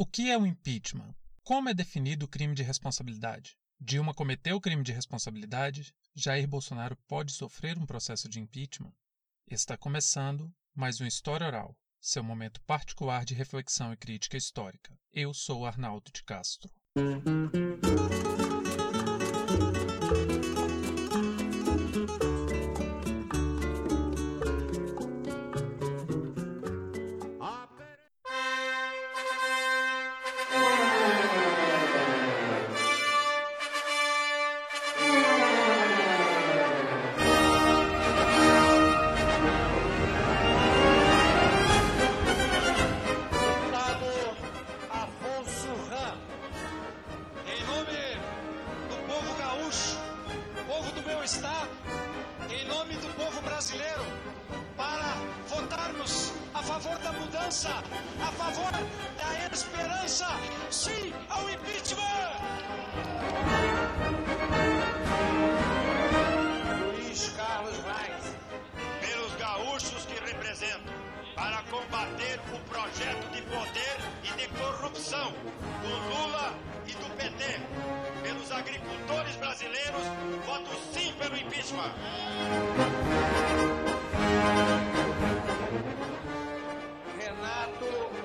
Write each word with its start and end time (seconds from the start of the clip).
O 0.00 0.06
que 0.06 0.30
é 0.30 0.38
o 0.38 0.46
impeachment? 0.46 1.14
Como 1.44 1.68
é 1.68 1.74
definido 1.74 2.24
o 2.24 2.28
crime 2.28 2.54
de 2.54 2.62
responsabilidade? 2.62 3.58
Dilma 3.78 4.14
cometeu 4.14 4.56
o 4.56 4.60
crime 4.60 4.82
de 4.82 4.92
responsabilidade? 4.92 5.94
Jair 6.14 6.48
Bolsonaro 6.48 6.96
pode 7.06 7.32
sofrer 7.32 7.76
um 7.76 7.84
processo 7.84 8.26
de 8.26 8.40
impeachment? 8.40 8.94
Está 9.46 9.76
começando 9.76 10.50
mais 10.74 11.02
um 11.02 11.06
História 11.06 11.46
Oral, 11.46 11.76
seu 12.00 12.24
momento 12.24 12.62
particular 12.62 13.26
de 13.26 13.34
reflexão 13.34 13.92
e 13.92 13.96
crítica 13.98 14.38
histórica. 14.38 14.98
Eu 15.12 15.34
sou 15.34 15.66
Arnaldo 15.66 16.10
de 16.10 16.24
Castro. 16.24 16.72
corrupção 74.58 75.32
do 75.82 75.88
Lula 75.88 76.54
e 76.86 76.92
do 76.92 77.16
PT. 77.16 77.60
Pelos 78.22 78.50
agricultores 78.52 79.36
brasileiros, 79.36 80.02
voto 80.46 80.70
sim 80.92 81.12
pelo 81.14 81.36
impeachment. 81.36 81.94
Renato 87.18 87.84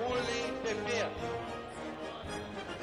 Uli, 0.09 0.53
PP. 0.63 1.07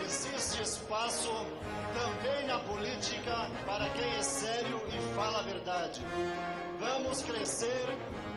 Existe 0.04 0.62
espaço 0.62 1.46
também 1.92 2.46
na 2.46 2.58
política 2.60 3.50
para 3.66 3.88
quem 3.90 4.16
é 4.16 4.22
sério 4.22 4.80
e 4.88 5.14
fala 5.14 5.40
a 5.40 5.42
verdade. 5.42 6.00
Vamos 6.78 7.22
crescer 7.22 7.86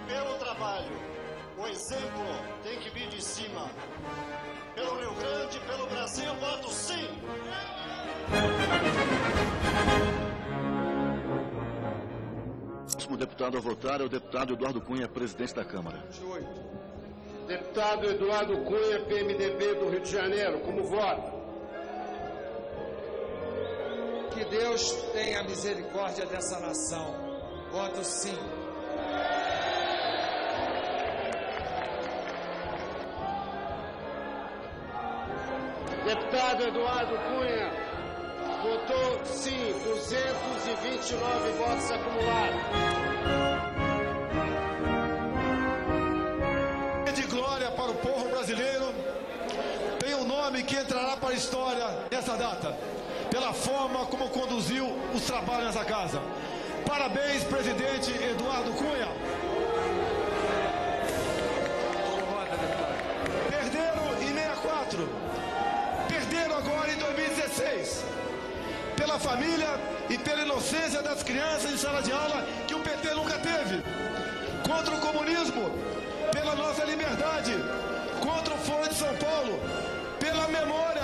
pelo 0.07 0.37
trabalho. 0.37 1.15
O 1.57 1.67
exemplo 1.67 2.25
tem 2.63 2.77
que 2.79 2.89
vir 2.89 3.07
de 3.07 3.23
cima 3.23 3.69
deputado 13.35 13.57
a 13.57 13.59
votar 13.59 14.01
é 14.01 14.03
o 14.03 14.09
deputado 14.09 14.53
Eduardo 14.53 14.79
Cunha, 14.81 15.07
presidente 15.07 15.53
da 15.53 15.65
Câmara. 15.65 16.01
Deputado 17.47 18.05
Eduardo 18.07 18.57
Cunha, 18.59 18.99
PMDB 19.01 19.75
do 19.75 19.89
Rio 19.89 19.99
de 19.99 20.11
Janeiro, 20.11 20.59
como 20.61 20.83
vota? 20.83 21.33
Que 24.33 24.45
Deus 24.45 24.91
tenha 25.13 25.43
misericórdia 25.43 26.25
dessa 26.25 26.59
nação. 26.59 27.13
Voto 27.71 28.03
sim. 28.03 28.37
Deputado 36.05 36.63
Eduardo 36.63 37.17
Cunha, 37.17 37.71
votou 38.61 39.25
sim, 39.25 39.73
229 39.83 41.51
votos 41.53 41.91
acumulados. 41.91 42.95
nome 50.55 50.63
que 50.63 50.75
entrará 50.75 51.17
para 51.17 51.29
a 51.29 51.33
história 51.33 51.85
nessa 52.11 52.37
data, 52.37 52.77
pela 53.29 53.51
forma 53.51 54.05
como 54.05 54.29
conduziu 54.29 54.87
os 55.13 55.23
trabalhos 55.23 55.65
nessa 55.65 55.83
casa. 55.83 56.21
Parabéns, 56.87 57.43
presidente 57.43 58.11
Eduardo 58.11 58.71
Cunha. 58.73 59.34
Pela 69.15 69.31
família 69.31 69.79
e 70.09 70.17
pela 70.17 70.41
inocência 70.41 71.01
das 71.01 71.23
crianças 71.23 71.71
em 71.71 71.77
sala 71.77 72.01
de 72.01 72.11
aula 72.11 72.45
que 72.67 72.75
o 72.75 72.81
PT 72.81 73.13
nunca 73.13 73.39
teve. 73.39 73.81
Contra 74.67 74.93
o 74.93 74.99
comunismo, 74.99 75.71
pela 76.33 76.53
nossa 76.53 76.83
liberdade. 76.83 77.53
Contra 78.19 78.53
o 78.53 78.57
Foro 78.57 78.89
de 78.89 78.95
São 78.95 79.15
Paulo, 79.15 79.57
pela 80.19 80.49
memória 80.49 80.94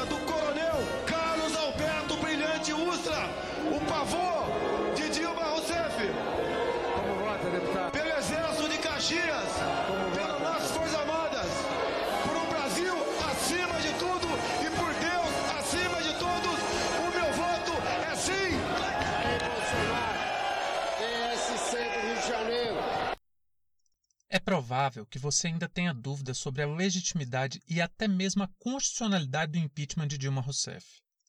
provável 24.51 25.05
que 25.05 25.17
você 25.17 25.47
ainda 25.47 25.69
tenha 25.69 25.93
dúvidas 25.93 26.37
sobre 26.37 26.61
a 26.61 26.67
legitimidade 26.67 27.61
e 27.69 27.79
até 27.79 28.05
mesmo 28.05 28.43
a 28.43 28.49
constitucionalidade 28.59 29.53
do 29.53 29.57
impeachment 29.57 30.07
de 30.07 30.17
Dilma 30.17 30.41
Rousseff. 30.41 30.85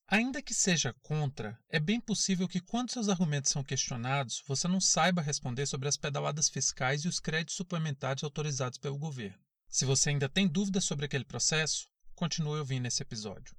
Ainda 0.08 0.42
que 0.42 0.52
seja 0.52 0.92
contra, 1.04 1.56
é 1.68 1.78
bem 1.78 2.00
possível 2.00 2.48
que, 2.48 2.60
quando 2.60 2.90
seus 2.90 3.08
argumentos 3.08 3.52
são 3.52 3.62
questionados, 3.62 4.42
você 4.44 4.66
não 4.66 4.80
saiba 4.80 5.22
responder 5.22 5.66
sobre 5.66 5.88
as 5.88 5.96
pedaladas 5.96 6.48
fiscais 6.48 7.04
e 7.04 7.08
os 7.08 7.20
créditos 7.20 7.54
suplementares 7.54 8.24
autorizados 8.24 8.76
pelo 8.76 8.98
governo. 8.98 9.38
Se 9.68 9.84
você 9.84 10.10
ainda 10.10 10.28
tem 10.28 10.48
dúvidas 10.48 10.84
sobre 10.84 11.04
aquele 11.04 11.24
processo, 11.24 11.86
continue 12.16 12.58
ouvindo 12.58 12.86
esse 12.86 13.04
episódio. 13.04 13.54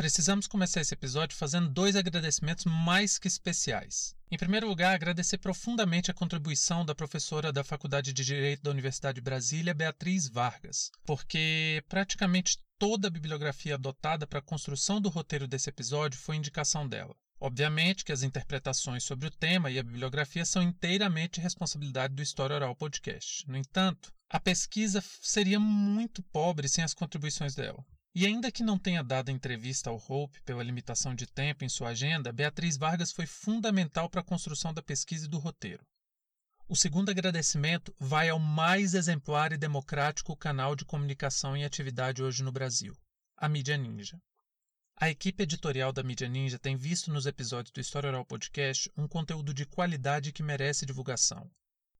Precisamos 0.00 0.46
começar 0.46 0.80
esse 0.80 0.94
episódio 0.94 1.36
fazendo 1.36 1.68
dois 1.68 1.94
agradecimentos 1.94 2.64
mais 2.64 3.18
que 3.18 3.28
especiais. 3.28 4.16
Em 4.30 4.38
primeiro 4.38 4.66
lugar, 4.66 4.94
agradecer 4.94 5.36
profundamente 5.36 6.10
a 6.10 6.14
contribuição 6.14 6.86
da 6.86 6.94
professora 6.94 7.52
da 7.52 7.62
Faculdade 7.62 8.14
de 8.14 8.24
Direito 8.24 8.62
da 8.62 8.70
Universidade 8.70 9.16
de 9.16 9.20
Brasília, 9.20 9.74
Beatriz 9.74 10.26
Vargas, 10.26 10.90
porque 11.04 11.84
praticamente 11.86 12.58
toda 12.78 13.08
a 13.08 13.10
bibliografia 13.10 13.74
adotada 13.74 14.26
para 14.26 14.38
a 14.38 14.42
construção 14.42 15.02
do 15.02 15.10
roteiro 15.10 15.46
desse 15.46 15.68
episódio 15.68 16.18
foi 16.18 16.36
indicação 16.36 16.88
dela. 16.88 17.14
Obviamente 17.38 18.02
que 18.02 18.12
as 18.12 18.22
interpretações 18.22 19.04
sobre 19.04 19.26
o 19.26 19.30
tema 19.30 19.70
e 19.70 19.78
a 19.78 19.82
bibliografia 19.82 20.46
são 20.46 20.62
inteiramente 20.62 21.42
responsabilidade 21.42 22.14
do 22.14 22.22
História 22.22 22.56
Oral 22.56 22.74
Podcast. 22.74 23.46
No 23.46 23.58
entanto, 23.58 24.10
a 24.30 24.40
pesquisa 24.40 25.04
seria 25.20 25.60
muito 25.60 26.22
pobre 26.22 26.70
sem 26.70 26.82
as 26.82 26.94
contribuições 26.94 27.54
dela. 27.54 27.84
E 28.12 28.26
ainda 28.26 28.50
que 28.50 28.64
não 28.64 28.76
tenha 28.76 29.04
dado 29.04 29.30
entrevista 29.30 29.88
ao 29.88 29.96
Hope 29.96 30.42
pela 30.42 30.64
limitação 30.64 31.14
de 31.14 31.26
tempo 31.26 31.64
em 31.64 31.68
sua 31.68 31.90
agenda, 31.90 32.32
Beatriz 32.32 32.76
Vargas 32.76 33.12
foi 33.12 33.24
fundamental 33.24 34.10
para 34.10 34.20
a 34.20 34.24
construção 34.24 34.74
da 34.74 34.82
pesquisa 34.82 35.26
e 35.26 35.28
do 35.28 35.38
roteiro. 35.38 35.86
O 36.68 36.74
segundo 36.74 37.10
agradecimento 37.10 37.94
vai 37.98 38.28
ao 38.28 38.38
mais 38.38 38.94
exemplar 38.94 39.52
e 39.52 39.58
democrático 39.58 40.36
canal 40.36 40.74
de 40.74 40.84
comunicação 40.84 41.56
em 41.56 41.64
atividade 41.64 42.22
hoje 42.22 42.42
no 42.42 42.52
Brasil, 42.52 42.96
a 43.36 43.48
Mídia 43.48 43.76
Ninja. 43.76 44.20
A 44.96 45.08
equipe 45.08 45.42
editorial 45.44 45.92
da 45.92 46.02
Mídia 46.02 46.28
Ninja 46.28 46.58
tem 46.58 46.76
visto 46.76 47.12
nos 47.12 47.26
episódios 47.26 47.72
do 47.72 47.80
História 47.80 48.08
Oral 48.08 48.24
Podcast 48.24 48.90
um 48.96 49.08
conteúdo 49.08 49.54
de 49.54 49.64
qualidade 49.66 50.32
que 50.32 50.42
merece 50.42 50.84
divulgação. 50.84 51.50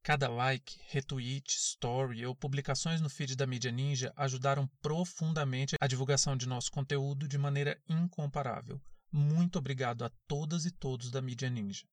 Cada 0.02 0.29
like, 0.29 0.81
retweet, 0.88 1.50
story 1.50 2.25
ou 2.25 2.35
publicações 2.35 3.02
no 3.02 3.11
feed 3.11 3.37
da 3.37 3.47
mídia 3.47 3.70
ninja 3.70 4.11
ajudaram 4.17 4.67
profundamente 4.81 5.76
a 5.79 5.87
divulgação 5.87 6.35
de 6.35 6.49
nosso 6.49 6.70
conteúdo 6.73 7.29
de 7.29 7.37
maneira 7.37 7.79
incomparável. 7.87 8.81
Muito 9.12 9.58
obrigado 9.58 10.02
a 10.02 10.11
todas 10.26 10.64
e 10.64 10.70
todos 10.70 11.11
da 11.11 11.20
mídia 11.20 11.50
ninja. 11.50 11.85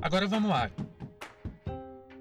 Agora 0.00 0.28
vamos 0.28 0.48
lá. 0.48 0.70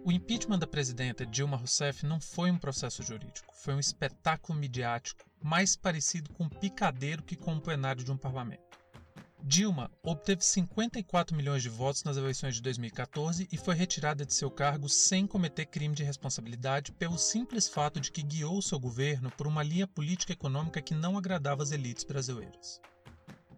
O 0.06 0.12
impeachment 0.12 0.60
da 0.60 0.68
presidenta 0.68 1.26
Dilma 1.26 1.56
Rousseff 1.56 2.06
não 2.06 2.20
foi 2.20 2.52
um 2.52 2.58
processo 2.58 3.02
jurídico, 3.02 3.54
foi 3.56 3.74
um 3.74 3.80
espetáculo 3.80 4.60
midiático 4.60 5.24
mais 5.42 5.78
parecido 5.78 6.30
com 6.34 6.44
um 6.44 6.50
picadeiro 6.50 7.24
que 7.24 7.38
com 7.38 7.54
um 7.54 7.60
plenário 7.60 8.04
de 8.04 8.12
um 8.12 8.18
parlamento. 8.18 8.78
Dilma 9.42 9.90
obteve 10.04 10.44
54 10.44 11.34
milhões 11.34 11.64
de 11.64 11.70
votos 11.70 12.04
nas 12.04 12.18
eleições 12.18 12.56
de 12.56 12.62
2014 12.62 13.48
e 13.50 13.58
foi 13.58 13.76
retirada 13.76 14.26
de 14.26 14.34
seu 14.34 14.52
cargo 14.52 14.90
sem 14.90 15.26
cometer 15.26 15.68
crime 15.68 15.96
de 15.96 16.04
responsabilidade 16.04 16.92
pelo 16.92 17.18
simples 17.18 17.70
fato 17.70 18.02
de 18.02 18.12
que 18.12 18.24
guiou 18.24 18.62
seu 18.62 18.78
governo 18.78 19.32
por 19.32 19.48
uma 19.48 19.64
linha 19.64 19.88
política 19.88 20.34
econômica 20.34 20.82
que 20.82 20.94
não 20.94 21.18
agradava 21.18 21.64
as 21.64 21.72
elites 21.72 22.04
brasileiras. 22.04 22.82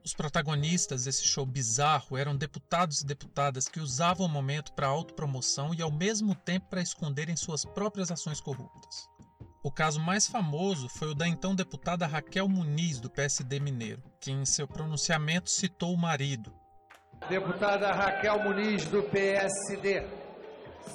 Os 0.05 0.13
protagonistas 0.13 1.05
desse 1.05 1.25
show 1.25 1.47
bizarro 1.47 2.15
eram 2.15 2.35
deputados 2.35 3.01
e 3.01 3.05
deputadas 3.07 3.67
que 3.67 3.79
usavam 3.79 4.27
o 4.27 4.29
momento 4.29 4.71
para 4.73 4.85
autopromoção 4.85 5.73
e 5.73 5.81
ao 5.81 5.91
mesmo 5.91 6.35
tempo 6.35 6.67
para 6.69 6.79
esconderem 6.79 7.35
suas 7.35 7.65
próprias 7.65 8.11
ações 8.11 8.39
corruptas. 8.39 9.09
O 9.63 9.71
caso 9.71 9.99
mais 9.99 10.27
famoso 10.27 10.87
foi 10.89 11.07
o 11.07 11.15
da 11.15 11.27
então 11.27 11.55
deputada 11.55 12.05
Raquel 12.05 12.47
Muniz, 12.47 12.99
do 12.99 13.09
PSD 13.09 13.59
Mineiro, 13.59 14.03
que 14.21 14.31
em 14.31 14.45
seu 14.45 14.67
pronunciamento 14.67 15.49
citou 15.49 15.91
o 15.91 15.97
marido. 15.97 16.53
Deputada 17.27 17.91
Raquel 17.91 18.43
Muniz, 18.43 18.85
do 18.85 19.01
PSD. 19.01 20.05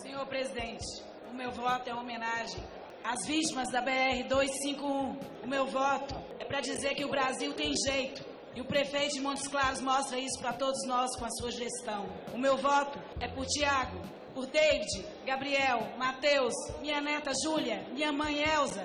Senhor 0.03 0.25
presidente, 0.27 0.87
o 1.29 1.35
meu 1.35 1.51
voto 1.51 1.91
é 1.91 1.93
uma 1.93 2.03
homenagem 2.03 2.63
às 3.03 3.27
vítimas 3.27 3.73
da 3.73 3.85
BR-251. 3.85 5.43
O 5.43 5.49
meu 5.49 5.67
voto 5.67 6.15
é 6.39 6.45
para 6.45 6.61
dizer 6.61 6.95
que 6.95 7.05
o 7.05 7.11
Brasil 7.11 7.53
tem 7.55 7.75
jeito 7.89 8.30
e 8.55 8.61
o 8.61 8.65
prefeito 8.65 9.15
de 9.15 9.21
Montes 9.21 9.47
Claros 9.47 9.81
mostra 9.81 10.19
isso 10.19 10.39
para 10.41 10.53
todos 10.53 10.85
nós 10.87 11.15
com 11.17 11.25
a 11.25 11.31
sua 11.31 11.51
gestão. 11.51 12.07
O 12.35 12.39
meu 12.39 12.57
voto 12.57 12.99
é 13.21 13.29
por 13.29 13.47
Tiago, 13.47 14.01
por 14.35 14.47
David, 14.47 15.07
Gabriel, 15.25 15.87
Matheus, 15.97 16.55
minha 16.81 17.01
neta 17.01 17.33
Júlia, 17.45 17.85
minha 17.93 18.13
mãe 18.13 18.43
Elza. 18.43 18.85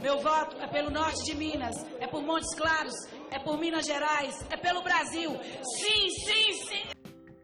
Meu 0.00 0.18
voto 0.18 0.56
é 0.60 0.66
pelo 0.66 0.90
norte 0.90 1.24
de 1.24 1.34
Minas, 1.34 1.76
é 1.98 2.06
por 2.06 2.22
Montes 2.22 2.54
Claros, 2.54 2.94
é 3.30 3.38
por 3.38 3.58
Minas 3.58 3.86
Gerais, 3.86 4.44
é 4.50 4.56
pelo 4.56 4.82
Brasil. 4.82 5.30
Sim, 5.62 6.10
sim, 6.10 6.52
sim. 6.64 6.95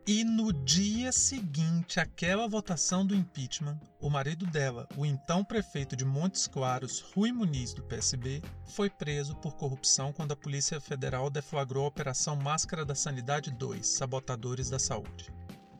E 0.04 0.25
no 0.25 0.52
dia 0.52 1.12
seguinte 1.12 2.00
àquela 2.00 2.49
votação 2.49 3.06
do 3.06 3.14
impeachment, 3.14 3.78
o 4.00 4.10
marido 4.10 4.44
dela, 4.46 4.88
o 4.96 5.06
então 5.06 5.44
prefeito 5.44 5.94
de 5.94 6.04
Montes 6.04 6.49
Claros, 6.49 6.99
Rui 7.14 7.31
Muniz, 7.31 7.72
do 7.72 7.84
PSB, 7.84 8.43
foi 8.66 8.90
preso 8.90 9.37
por 9.37 9.54
corrupção 9.54 10.12
quando 10.12 10.32
a 10.32 10.37
Polícia 10.37 10.81
Federal 10.81 11.31
deflagrou 11.31 11.84
a 11.84 11.88
Operação 11.88 12.34
Máscara 12.34 12.84
da 12.84 12.96
Sanidade 12.96 13.52
2 13.52 13.87
Sabotadores 13.87 14.69
da 14.69 14.78
Saúde. 14.81 15.32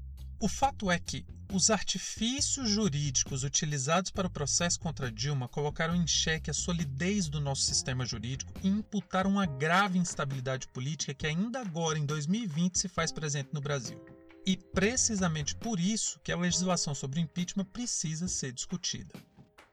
O 0.43 0.49
fato 0.49 0.91
é 0.91 0.99
que 0.99 1.25
os 1.53 1.69
artifícios 1.69 2.69
jurídicos 2.69 3.45
utilizados 3.45 4.11
para 4.11 4.27
o 4.27 4.29
processo 4.29 4.77
contra 4.77 5.09
Dilma 5.09 5.47
colocaram 5.47 5.95
em 5.95 6.05
xeque 6.05 6.51
a 6.51 6.53
solidez 6.53 7.29
do 7.29 7.39
nosso 7.39 7.61
sistema 7.61 8.05
jurídico 8.05 8.51
e 8.61 8.67
imputaram 8.67 9.29
uma 9.29 9.45
grave 9.45 9.97
instabilidade 9.97 10.67
política 10.67 11.13
que 11.13 11.25
ainda 11.25 11.61
agora, 11.61 11.97
em 11.97 12.05
2020, 12.05 12.77
se 12.77 12.89
faz 12.89 13.09
presente 13.09 13.53
no 13.53 13.61
Brasil. 13.61 14.03
E 14.45 14.57
precisamente 14.57 15.55
por 15.55 15.79
isso 15.79 16.19
que 16.19 16.33
a 16.33 16.37
legislação 16.37 16.93
sobre 16.93 17.21
impeachment 17.21 17.63
precisa 17.71 18.27
ser 18.27 18.51
discutida. 18.51 19.15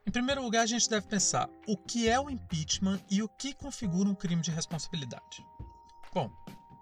Em 0.07 0.13
primeiro 0.13 0.41
lugar, 0.41 0.63
a 0.63 0.67
gente 0.67 0.89
deve 0.89 1.09
pensar 1.09 1.51
o 1.67 1.77
que 1.77 2.09
é 2.09 2.21
o 2.21 2.31
impeachment 2.31 3.01
e 3.11 3.25
o 3.25 3.29
que 3.29 3.53
configura 3.55 4.09
um 4.09 4.15
crime 4.15 4.41
de 4.41 4.53
responsabilidade. 4.53 5.45
Bom, 6.15 6.31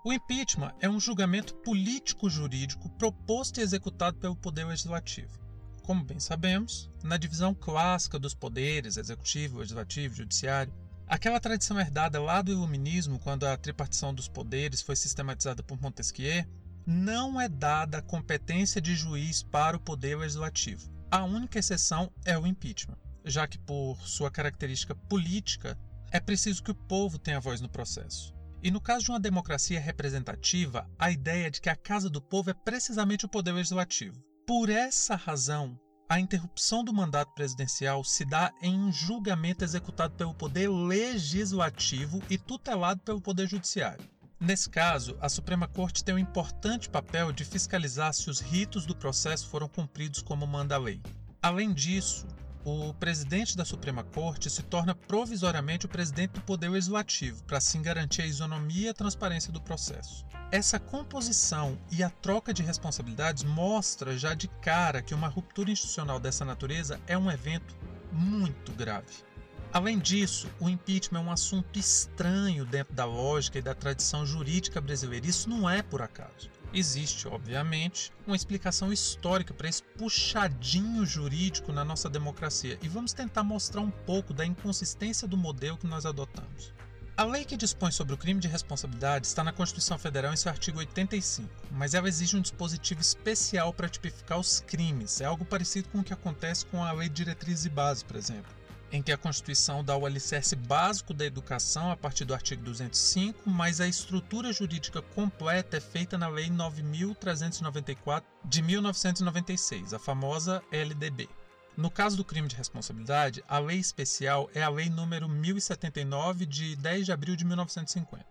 o 0.08 0.12
impeachment 0.12 0.72
é 0.80 0.88
um 0.88 0.98
julgamento 0.98 1.54
político-jurídico 1.56 2.88
proposto 2.96 3.58
e 3.58 3.62
executado 3.62 4.16
pelo 4.16 4.34
Poder 4.34 4.64
Legislativo. 4.64 5.38
Como 5.82 6.02
bem 6.02 6.18
sabemos, 6.18 6.90
na 7.04 7.18
divisão 7.18 7.54
clássica 7.54 8.18
dos 8.18 8.32
poderes 8.32 8.96
executivo, 8.96 9.58
legislativo 9.58 10.14
judiciário, 10.14 10.72
aquela 11.06 11.38
tradição 11.38 11.78
herdada 11.78 12.18
lá 12.22 12.40
do 12.40 12.50
Iluminismo, 12.50 13.18
quando 13.18 13.44
a 13.44 13.54
tripartição 13.58 14.14
dos 14.14 14.28
poderes 14.28 14.80
foi 14.80 14.96
sistematizada 14.96 15.62
por 15.62 15.78
Montesquieu, 15.78 16.42
não 16.86 17.38
é 17.38 17.46
dada 17.46 17.98
a 17.98 18.02
competência 18.02 18.80
de 18.80 18.94
juiz 18.94 19.42
para 19.42 19.76
o 19.76 19.80
Poder 19.80 20.16
Legislativo. 20.16 20.90
A 21.10 21.22
única 21.24 21.58
exceção 21.58 22.10
é 22.24 22.38
o 22.38 22.46
impeachment, 22.46 22.96
já 23.26 23.46
que, 23.46 23.58
por 23.58 24.00
sua 24.08 24.30
característica 24.30 24.94
política, 24.94 25.78
é 26.10 26.18
preciso 26.18 26.62
que 26.62 26.70
o 26.70 26.74
povo 26.74 27.18
tenha 27.18 27.40
voz 27.40 27.60
no 27.60 27.68
processo. 27.68 28.37
E 28.62 28.70
no 28.70 28.80
caso 28.80 29.04
de 29.04 29.10
uma 29.12 29.20
democracia 29.20 29.80
representativa, 29.80 30.88
a 30.98 31.10
ideia 31.10 31.50
de 31.50 31.60
que 31.60 31.68
a 31.68 31.76
Casa 31.76 32.10
do 32.10 32.20
Povo 32.20 32.50
é 32.50 32.54
precisamente 32.54 33.24
o 33.24 33.28
poder 33.28 33.52
legislativo. 33.52 34.20
Por 34.46 34.68
essa 34.68 35.14
razão, 35.14 35.78
a 36.08 36.18
interrupção 36.18 36.82
do 36.82 36.92
mandato 36.92 37.32
presidencial 37.34 38.02
se 38.02 38.24
dá 38.24 38.52
em 38.60 38.76
um 38.76 38.90
julgamento 38.90 39.62
executado 39.62 40.14
pelo 40.14 40.34
Poder 40.34 40.68
Legislativo 40.68 42.20
e 42.28 42.36
tutelado 42.36 43.00
pelo 43.02 43.20
Poder 43.20 43.46
Judiciário. 43.46 44.04
Nesse 44.40 44.70
caso, 44.70 45.16
a 45.20 45.28
Suprema 45.28 45.68
Corte 45.68 46.02
tem 46.02 46.14
um 46.14 46.18
importante 46.18 46.88
papel 46.88 47.30
de 47.30 47.44
fiscalizar 47.44 48.14
se 48.14 48.30
os 48.30 48.40
ritos 48.40 48.86
do 48.86 48.96
processo 48.96 49.48
foram 49.48 49.68
cumpridos 49.68 50.22
como 50.22 50.46
manda 50.46 50.74
a 50.74 50.78
lei. 50.78 51.00
Além 51.42 51.72
disso, 51.72 52.26
o 52.64 52.92
presidente 52.94 53.56
da 53.56 53.64
Suprema 53.64 54.04
Corte 54.04 54.50
se 54.50 54.62
torna 54.62 54.94
provisoriamente 54.94 55.86
o 55.86 55.88
presidente 55.88 56.32
do 56.32 56.40
Poder 56.40 56.68
Legislativo, 56.68 57.42
para 57.44 57.58
assim 57.58 57.80
garantir 57.80 58.22
a 58.22 58.26
isonomia 58.26 58.86
e 58.86 58.88
a 58.88 58.94
transparência 58.94 59.52
do 59.52 59.60
processo. 59.60 60.26
Essa 60.50 60.78
composição 60.78 61.78
e 61.90 62.02
a 62.02 62.10
troca 62.10 62.54
de 62.54 62.62
responsabilidades 62.62 63.44
mostra 63.44 64.16
já 64.16 64.34
de 64.34 64.48
cara 64.62 65.02
que 65.02 65.14
uma 65.14 65.28
ruptura 65.28 65.70
institucional 65.70 66.18
dessa 66.18 66.44
natureza 66.44 67.00
é 67.06 67.16
um 67.16 67.30
evento 67.30 67.76
muito 68.12 68.72
grave. 68.72 69.28
Além 69.70 69.98
disso, 69.98 70.48
o 70.58 70.68
impeachment 70.68 71.20
é 71.20 71.22
um 71.22 71.30
assunto 71.30 71.78
estranho 71.78 72.64
dentro 72.64 72.94
da 72.94 73.04
lógica 73.04 73.58
e 73.58 73.62
da 73.62 73.74
tradição 73.74 74.24
jurídica 74.24 74.80
brasileira. 74.80 75.26
Isso 75.26 75.50
não 75.50 75.68
é 75.68 75.82
por 75.82 76.00
acaso. 76.00 76.50
Existe, 76.72 77.26
obviamente, 77.26 78.12
uma 78.26 78.36
explicação 78.36 78.92
histórica 78.92 79.54
para 79.54 79.68
esse 79.68 79.82
puxadinho 79.82 81.04
jurídico 81.06 81.72
na 81.72 81.84
nossa 81.84 82.10
democracia 82.10 82.78
e 82.82 82.88
vamos 82.88 83.14
tentar 83.14 83.42
mostrar 83.42 83.80
um 83.80 83.90
pouco 83.90 84.34
da 84.34 84.44
inconsistência 84.44 85.26
do 85.26 85.36
modelo 85.36 85.78
que 85.78 85.86
nós 85.86 86.04
adotamos. 86.04 86.74
A 87.16 87.24
lei 87.24 87.44
que 87.44 87.56
dispõe 87.56 87.90
sobre 87.90 88.14
o 88.14 88.18
crime 88.18 88.40
de 88.40 88.46
responsabilidade 88.46 89.26
está 89.26 89.42
na 89.42 89.52
Constituição 89.52 89.98
Federal 89.98 90.32
em 90.32 90.36
seu 90.36 90.52
artigo 90.52 90.78
85, 90.78 91.48
mas 91.72 91.94
ela 91.94 92.06
exige 92.06 92.36
um 92.36 92.40
dispositivo 92.40 93.00
especial 93.00 93.72
para 93.72 93.88
tipificar 93.88 94.38
os 94.38 94.60
crimes. 94.60 95.20
É 95.20 95.24
algo 95.24 95.44
parecido 95.44 95.88
com 95.88 95.98
o 95.98 96.04
que 96.04 96.12
acontece 96.12 96.64
com 96.66 96.84
a 96.84 96.92
Lei 96.92 97.08
de 97.08 97.16
Diretrizes 97.16 97.64
e 97.64 97.70
Bases, 97.70 98.02
por 98.04 98.14
exemplo 98.14 98.57
em 98.90 99.02
que 99.02 99.12
a 99.12 99.18
Constituição 99.18 99.84
dá 99.84 99.96
o 99.96 100.06
alicerce 100.06 100.56
básico 100.56 101.12
da 101.12 101.24
educação 101.24 101.90
a 101.90 101.96
partir 101.96 102.24
do 102.24 102.34
artigo 102.34 102.62
205, 102.62 103.48
mas 103.48 103.80
a 103.80 103.86
estrutura 103.86 104.52
jurídica 104.52 105.02
completa 105.02 105.76
é 105.76 105.80
feita 105.80 106.16
na 106.16 106.28
Lei 106.28 106.48
9.394 106.48 108.22
de 108.44 108.62
1996, 108.62 109.92
a 109.92 109.98
famosa 109.98 110.62
LDB. 110.72 111.28
No 111.76 111.90
caso 111.90 112.16
do 112.16 112.24
crime 112.24 112.48
de 112.48 112.56
responsabilidade, 112.56 113.44
a 113.46 113.58
lei 113.60 113.78
especial 113.78 114.50
é 114.52 114.62
a 114.62 114.68
Lei 114.68 114.90
número 114.90 115.28
1079 115.28 116.44
de 116.44 116.74
10 116.74 117.06
de 117.06 117.12
abril 117.12 117.36
de 117.36 117.44
1950. 117.44 118.26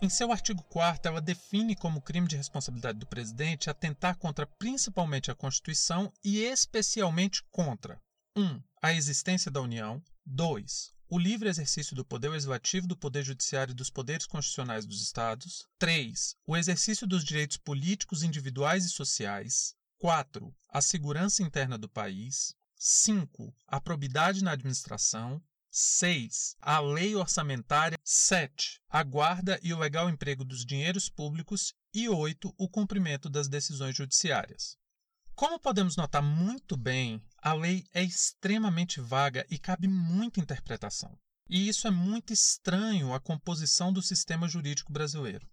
Em 0.00 0.08
seu 0.08 0.30
artigo 0.30 0.62
4 0.68 1.10
ela 1.10 1.20
define 1.20 1.74
como 1.74 2.00
crime 2.00 2.28
de 2.28 2.36
responsabilidade 2.36 2.98
do 2.98 3.06
presidente 3.06 3.70
atentar 3.70 4.16
contra 4.18 4.46
principalmente 4.46 5.30
a 5.30 5.34
Constituição 5.34 6.12
e 6.24 6.44
especialmente 6.44 7.42
contra 7.50 8.00
1 8.36 8.62
a 8.82 8.92
existência 8.92 9.50
da 9.50 9.60
União. 9.60 10.02
2. 10.26 10.92
O 11.08 11.18
livre 11.18 11.48
exercício 11.48 11.94
do 11.94 12.04
poder 12.04 12.30
legislativo, 12.30 12.86
do 12.86 12.96
poder 12.96 13.22
judiciário 13.22 13.72
e 13.72 13.76
dos 13.76 13.90
poderes 13.90 14.26
constitucionais 14.26 14.84
dos 14.84 15.02
Estados. 15.02 15.68
3. 15.78 16.34
O 16.46 16.56
exercício 16.56 17.06
dos 17.06 17.24
direitos 17.24 17.58
políticos 17.58 18.22
individuais 18.22 18.84
e 18.84 18.88
sociais. 18.88 19.76
4. 19.98 20.52
A 20.68 20.82
segurança 20.82 21.42
interna 21.42 21.78
do 21.78 21.88
país. 21.88 22.56
5. 22.74 23.54
A 23.68 23.80
probidade 23.80 24.42
na 24.42 24.52
administração. 24.52 25.40
6. 25.70 26.56
A 26.60 26.80
lei 26.80 27.14
orçamentária. 27.14 27.98
7. 28.02 28.80
A 28.88 29.04
guarda 29.04 29.60
e 29.62 29.72
o 29.72 29.78
legal 29.78 30.10
emprego 30.10 30.44
dos 30.44 30.64
dinheiros 30.64 31.08
públicos. 31.08 31.72
E 31.94 32.08
8. 32.08 32.52
O 32.58 32.68
cumprimento 32.68 33.28
das 33.28 33.48
decisões 33.48 33.94
judiciárias. 33.94 34.76
Como 35.34 35.58
podemos 35.58 35.96
notar 35.96 36.22
muito 36.22 36.76
bem, 36.76 37.20
a 37.42 37.52
lei 37.54 37.84
é 37.92 38.02
extremamente 38.02 39.00
vaga 39.00 39.46
e 39.50 39.58
cabe 39.58 39.88
muita 39.88 40.40
interpretação. 40.40 41.18
E 41.48 41.68
isso 41.68 41.86
é 41.88 41.90
muito 41.90 42.32
estranho 42.32 43.12
à 43.12 43.20
composição 43.20 43.92
do 43.92 44.02
sistema 44.02 44.48
jurídico 44.48 44.92
brasileiro. 44.92 45.46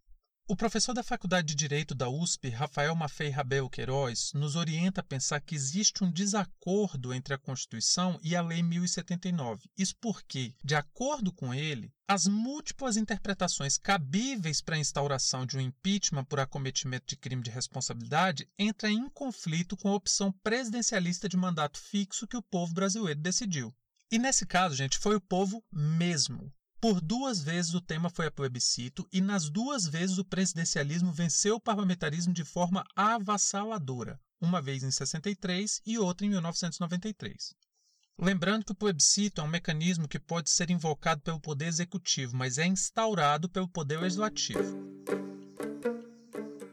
O 0.51 0.55
professor 0.55 0.95
da 0.95 1.03
Faculdade 1.03 1.49
de 1.49 1.53
Direito 1.53 1.93
da 1.93 2.09
USP, 2.09 2.49
Rafael 2.49 2.95
Maffei 2.95 3.29
Rabel 3.29 3.69
Queiroz, 3.69 4.31
nos 4.33 4.55
orienta 4.55 4.99
a 4.99 5.03
pensar 5.03 5.39
que 5.41 5.53
existe 5.53 6.03
um 6.03 6.11
desacordo 6.11 7.13
entre 7.13 7.35
a 7.35 7.37
Constituição 7.37 8.19
e 8.23 8.35
a 8.35 8.41
Lei 8.41 8.63
1079. 8.63 9.69
Isso 9.77 9.95
porque, 10.01 10.55
de 10.63 10.73
acordo 10.73 11.31
com 11.31 11.53
ele, 11.53 11.93
as 12.07 12.25
múltiplas 12.25 12.97
interpretações 12.97 13.77
cabíveis 13.77 14.59
para 14.59 14.75
a 14.75 14.79
instauração 14.79 15.45
de 15.45 15.55
um 15.55 15.61
impeachment 15.61 16.25
por 16.25 16.39
acometimento 16.39 17.05
de 17.05 17.15
crime 17.15 17.43
de 17.43 17.51
responsabilidade 17.51 18.49
entra 18.57 18.89
em 18.89 19.07
conflito 19.07 19.77
com 19.77 19.89
a 19.89 19.95
opção 19.95 20.31
presidencialista 20.43 21.29
de 21.29 21.37
mandato 21.37 21.77
fixo 21.77 22.25
que 22.25 22.35
o 22.35 22.41
povo 22.41 22.73
brasileiro 22.73 23.19
decidiu. 23.19 23.71
E 24.11 24.17
nesse 24.17 24.47
caso, 24.47 24.73
gente, 24.73 24.97
foi 24.97 25.15
o 25.15 25.21
povo 25.21 25.63
mesmo. 25.71 26.51
Por 26.81 27.01
duas 27.01 27.43
vezes 27.43 27.73
o 27.73 27.81
tema 27.81 28.09
foi 28.09 28.27
a 28.27 28.31
plebiscito 28.31 29.05
e 29.11 29.19
nas 29.19 29.49
duas 29.49 29.85
vezes 29.85 30.17
o 30.17 30.23
presidencialismo 30.23 31.11
venceu 31.11 31.55
o 31.55 31.59
parlamentarismo 31.59 32.33
de 32.33 32.45
forma 32.45 32.85
avassaladora, 32.95 34.17
uma 34.39 34.61
vez 34.61 34.81
em 34.81 34.89
63 34.89 35.81
e 35.85 35.99
outra 35.99 36.25
em 36.25 36.29
1993. 36.29 37.53
Lembrando 38.17 38.63
que 38.63 38.71
o 38.71 38.75
plebiscito 38.75 39.41
é 39.41 39.43
um 39.43 39.47
mecanismo 39.47 40.07
que 40.07 40.19
pode 40.19 40.49
ser 40.49 40.69
invocado 40.69 41.21
pelo 41.21 41.39
poder 41.41 41.67
executivo, 41.67 42.37
mas 42.37 42.57
é 42.57 42.65
instaurado 42.65 43.49
pelo 43.49 43.67
poder 43.67 43.99
legislativo. 43.99 44.77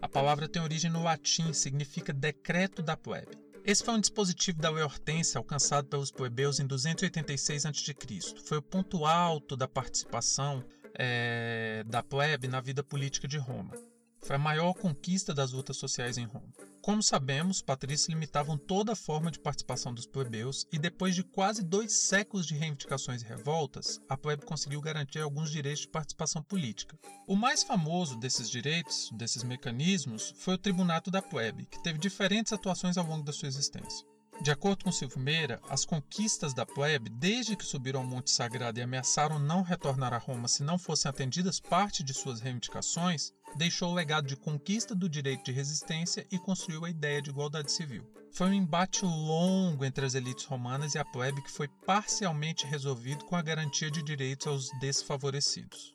A 0.00 0.08
palavra 0.08 0.48
tem 0.48 0.62
origem 0.62 0.90
no 0.90 1.02
latim, 1.02 1.52
significa 1.52 2.12
decreto 2.12 2.80
da 2.80 2.96
plebe. 2.96 3.45
Esse 3.66 3.82
foi 3.82 3.94
um 3.94 4.00
dispositivo 4.00 4.60
da 4.60 4.70
Hortência 4.70 5.38
alcançado 5.38 5.88
pelos 5.88 6.12
plebeus 6.12 6.60
em 6.60 6.66
286 6.68 7.66
a.C. 7.66 7.96
Foi 8.44 8.58
o 8.58 8.62
ponto 8.62 9.04
alto 9.04 9.56
da 9.56 9.66
participação 9.66 10.62
é, 10.94 11.82
da 11.84 12.00
plebe 12.00 12.46
na 12.46 12.60
vida 12.60 12.84
política 12.84 13.26
de 13.26 13.38
Roma. 13.38 13.74
Foi 14.22 14.36
a 14.36 14.38
maior 14.38 14.72
conquista 14.72 15.34
das 15.34 15.50
lutas 15.50 15.78
sociais 15.78 16.16
em 16.16 16.26
Roma. 16.26 16.46
Como 16.86 17.02
sabemos, 17.02 17.60
patrícios 17.60 18.08
limitavam 18.10 18.56
toda 18.56 18.94
forma 18.94 19.28
de 19.28 19.40
participação 19.40 19.92
dos 19.92 20.06
plebeus 20.06 20.64
e 20.70 20.78
depois 20.78 21.16
de 21.16 21.24
quase 21.24 21.64
dois 21.64 21.92
séculos 21.92 22.46
de 22.46 22.54
reivindicações 22.54 23.22
e 23.22 23.24
revoltas, 23.24 24.00
a 24.08 24.16
plebe 24.16 24.46
conseguiu 24.46 24.80
garantir 24.80 25.18
alguns 25.18 25.50
direitos 25.50 25.80
de 25.80 25.88
participação 25.88 26.44
política. 26.44 26.96
O 27.26 27.34
mais 27.34 27.64
famoso 27.64 28.16
desses 28.16 28.48
direitos, 28.48 29.10
desses 29.14 29.42
mecanismos, 29.42 30.32
foi 30.38 30.54
o 30.54 30.58
Tribunato 30.58 31.10
da 31.10 31.20
Plebe, 31.20 31.66
que 31.66 31.82
teve 31.82 31.98
diferentes 31.98 32.52
atuações 32.52 32.96
ao 32.96 33.04
longo 33.04 33.24
da 33.24 33.32
sua 33.32 33.48
existência. 33.48 34.06
De 34.40 34.52
acordo 34.52 34.84
com 34.84 34.92
Silvio 34.92 35.18
Meira, 35.18 35.60
as 35.68 35.84
conquistas 35.84 36.54
da 36.54 36.64
plebe, 36.64 37.10
desde 37.10 37.56
que 37.56 37.64
subiram 37.64 38.00
ao 38.00 38.06
Monte 38.06 38.30
Sagrado 38.30 38.78
e 38.78 38.82
ameaçaram 38.82 39.40
não 39.40 39.62
retornar 39.62 40.12
a 40.12 40.18
Roma 40.18 40.46
se 40.46 40.62
não 40.62 40.78
fossem 40.78 41.08
atendidas 41.08 41.58
parte 41.58 42.04
de 42.04 42.14
suas 42.14 42.38
reivindicações, 42.38 43.32
deixou 43.56 43.90
o 43.90 43.94
legado 43.94 44.26
de 44.26 44.36
conquista 44.36 44.94
do 44.94 45.08
direito 45.08 45.44
de 45.44 45.52
resistência 45.52 46.26
e 46.30 46.38
construiu 46.38 46.84
a 46.84 46.90
ideia 46.90 47.20
de 47.20 47.30
igualdade 47.30 47.72
civil. 47.72 48.04
Foi 48.32 48.48
um 48.48 48.52
embate 48.52 49.04
longo 49.04 49.84
entre 49.84 50.04
as 50.04 50.14
elites 50.14 50.44
romanas 50.44 50.94
e 50.94 50.98
a 50.98 51.04
plebe 51.04 51.42
que 51.42 51.50
foi 51.50 51.68
parcialmente 51.86 52.66
resolvido 52.66 53.24
com 53.24 53.34
a 53.34 53.42
garantia 53.42 53.90
de 53.90 54.02
direitos 54.02 54.46
aos 54.46 54.70
desfavorecidos. 54.78 55.94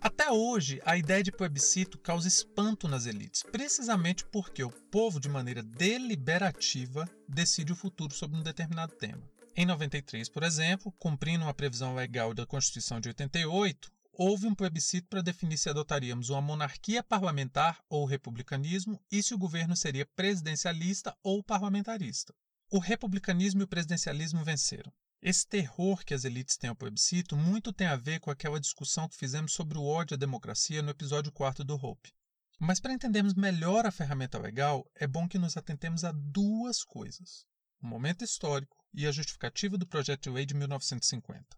Até 0.00 0.30
hoje, 0.30 0.80
a 0.84 0.96
ideia 0.96 1.22
de 1.22 1.32
plebiscito 1.32 1.98
causa 1.98 2.28
espanto 2.28 2.86
nas 2.86 3.06
elites, 3.06 3.42
precisamente 3.42 4.24
porque 4.26 4.62
o 4.62 4.70
povo, 4.70 5.18
de 5.18 5.28
maneira 5.28 5.62
deliberativa, 5.62 7.08
decide 7.28 7.72
o 7.72 7.76
futuro 7.76 8.14
sobre 8.14 8.38
um 8.38 8.42
determinado 8.42 8.94
tema. 8.94 9.22
Em 9.56 9.66
93, 9.66 10.28
por 10.28 10.44
exemplo, 10.44 10.92
cumprindo 11.00 11.44
uma 11.44 11.54
previsão 11.54 11.94
legal 11.94 12.32
da 12.32 12.46
Constituição 12.46 13.00
de 13.00 13.08
88, 13.08 13.90
houve 14.18 14.48
um 14.48 14.54
plebiscito 14.54 15.06
para 15.06 15.22
definir 15.22 15.56
se 15.56 15.70
adotaríamos 15.70 16.28
uma 16.28 16.42
monarquia 16.42 17.04
parlamentar 17.04 17.80
ou 17.88 18.04
republicanismo 18.04 19.00
e 19.12 19.22
se 19.22 19.32
o 19.32 19.38
governo 19.38 19.76
seria 19.76 20.04
presidencialista 20.04 21.16
ou 21.22 21.40
parlamentarista. 21.40 22.34
O 22.68 22.80
republicanismo 22.80 23.60
e 23.60 23.64
o 23.64 23.68
presidencialismo 23.68 24.44
venceram. 24.44 24.92
Esse 25.22 25.46
terror 25.46 26.04
que 26.04 26.14
as 26.14 26.24
elites 26.24 26.56
têm 26.56 26.68
ao 26.68 26.74
plebiscito 26.74 27.36
muito 27.36 27.72
tem 27.72 27.86
a 27.86 27.94
ver 27.94 28.18
com 28.18 28.28
aquela 28.28 28.58
discussão 28.58 29.08
que 29.08 29.16
fizemos 29.16 29.52
sobre 29.52 29.78
o 29.78 29.84
ódio 29.84 30.16
à 30.16 30.18
democracia 30.18 30.82
no 30.82 30.90
episódio 30.90 31.30
4 31.30 31.62
do 31.62 31.76
Hope. 31.76 32.12
Mas 32.58 32.80
para 32.80 32.92
entendermos 32.92 33.34
melhor 33.34 33.86
a 33.86 33.92
ferramenta 33.92 34.36
legal, 34.36 34.84
é 34.96 35.06
bom 35.06 35.28
que 35.28 35.38
nos 35.38 35.56
atentemos 35.56 36.02
a 36.02 36.10
duas 36.10 36.82
coisas: 36.82 37.46
o 37.80 37.86
momento 37.86 38.24
histórico 38.24 38.76
e 38.92 39.06
a 39.06 39.12
justificativa 39.12 39.78
do 39.78 39.86
projeto 39.86 40.24
de 40.24 40.30
lei 40.30 40.44
de 40.44 40.54
1950. 40.54 41.57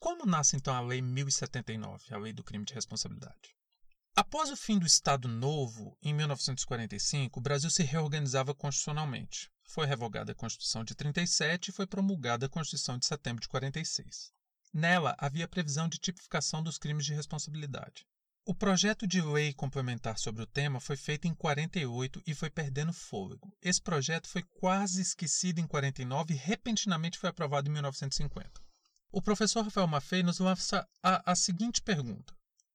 Como 0.00 0.24
nasce 0.24 0.56
então 0.56 0.74
a 0.74 0.80
Lei 0.80 1.02
1079, 1.02 2.14
a 2.14 2.16
Lei 2.16 2.32
do 2.32 2.42
Crime 2.42 2.64
de 2.64 2.72
Responsabilidade? 2.72 3.54
Após 4.16 4.50
o 4.50 4.56
fim 4.56 4.78
do 4.78 4.86
Estado 4.86 5.28
Novo, 5.28 5.94
em 6.00 6.14
1945, 6.14 7.38
o 7.38 7.42
Brasil 7.42 7.68
se 7.68 7.82
reorganizava 7.82 8.54
constitucionalmente. 8.54 9.50
Foi 9.62 9.84
revogada 9.86 10.32
a 10.32 10.34
Constituição 10.34 10.82
de 10.84 10.94
37 10.94 11.68
e 11.68 11.72
foi 11.72 11.86
promulgada 11.86 12.46
a 12.46 12.48
Constituição 12.48 12.96
de 12.96 13.04
setembro 13.04 13.42
de 13.42 13.48
46. 13.48 14.32
Nela 14.72 15.14
havia 15.18 15.46
previsão 15.46 15.86
de 15.86 15.98
tipificação 15.98 16.62
dos 16.62 16.78
crimes 16.78 17.04
de 17.04 17.12
responsabilidade. 17.12 18.06
O 18.46 18.54
projeto 18.54 19.06
de 19.06 19.20
lei 19.20 19.52
complementar 19.52 20.18
sobre 20.18 20.42
o 20.42 20.46
tema 20.46 20.80
foi 20.80 20.96
feito 20.96 21.28
em 21.28 21.34
48 21.34 22.22
e 22.26 22.34
foi 22.34 22.48
perdendo 22.48 22.94
fôlego. 22.94 23.54
Esse 23.60 23.82
projeto 23.82 24.28
foi 24.28 24.42
quase 24.44 25.02
esquecido 25.02 25.58
em 25.58 25.66
49 25.66 26.32
e 26.32 26.36
repentinamente 26.38 27.18
foi 27.18 27.28
aprovado 27.28 27.68
em 27.68 27.72
1950. 27.72 28.69
O 29.12 29.20
professor 29.20 29.62
Rafael 29.62 29.86
Maffei 29.86 30.22
nos 30.22 30.38
lança 30.38 30.88
a, 31.02 31.32
a 31.32 31.34
seguinte 31.34 31.82
pergunta: 31.82 32.34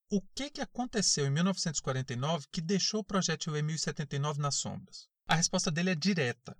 O 0.09 0.21
que, 0.35 0.49
que 0.49 0.61
aconteceu 0.61 1.25
em 1.25 1.29
1949 1.29 2.47
que 2.51 2.61
deixou 2.61 2.99
o 2.99 3.05
projeto 3.05 3.51
lei 3.51 3.61
1079 3.61 4.41
nas 4.41 4.55
sombras? 4.55 5.07
A 5.27 5.35
resposta 5.35 5.71
dele 5.71 5.91
é 5.91 5.95
direta 5.95 6.55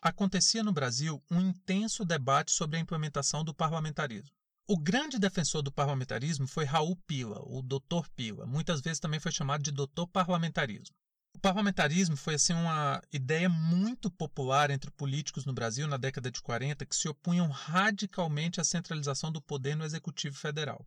acontecia 0.00 0.62
no 0.62 0.72
Brasil 0.72 1.22
um 1.30 1.40
intenso 1.40 2.04
debate 2.04 2.52
sobre 2.52 2.76
a 2.76 2.80
implementação 2.80 3.44
do 3.44 3.54
parlamentarismo. 3.54 4.30
O 4.66 4.78
grande 4.78 5.18
defensor 5.18 5.62
do 5.62 5.72
parlamentarismo 5.72 6.46
foi 6.46 6.64
Raul 6.64 6.96
Pila, 7.06 7.40
o 7.42 7.62
Dr. 7.62 8.08
Pila, 8.14 8.46
muitas 8.46 8.80
vezes 8.80 9.00
também 9.00 9.18
foi 9.18 9.32
chamado 9.32 9.62
de 9.62 9.72
Doutor 9.72 10.06
Parlamentarismo. 10.06 10.94
O 11.34 11.40
parlamentarismo 11.40 12.16
foi 12.16 12.34
assim 12.34 12.52
uma 12.52 13.00
ideia 13.12 13.48
muito 13.48 14.10
popular 14.10 14.70
entre 14.70 14.90
políticos 14.90 15.44
no 15.44 15.52
Brasil 15.52 15.86
na 15.86 15.96
década 15.96 16.30
de 16.30 16.42
40 16.42 16.84
que 16.84 16.96
se 16.96 17.08
opunham 17.08 17.48
radicalmente 17.48 18.60
à 18.60 18.64
centralização 18.64 19.30
do 19.30 19.40
poder 19.40 19.76
no 19.76 19.84
executivo 19.84 20.36
federal. 20.36 20.84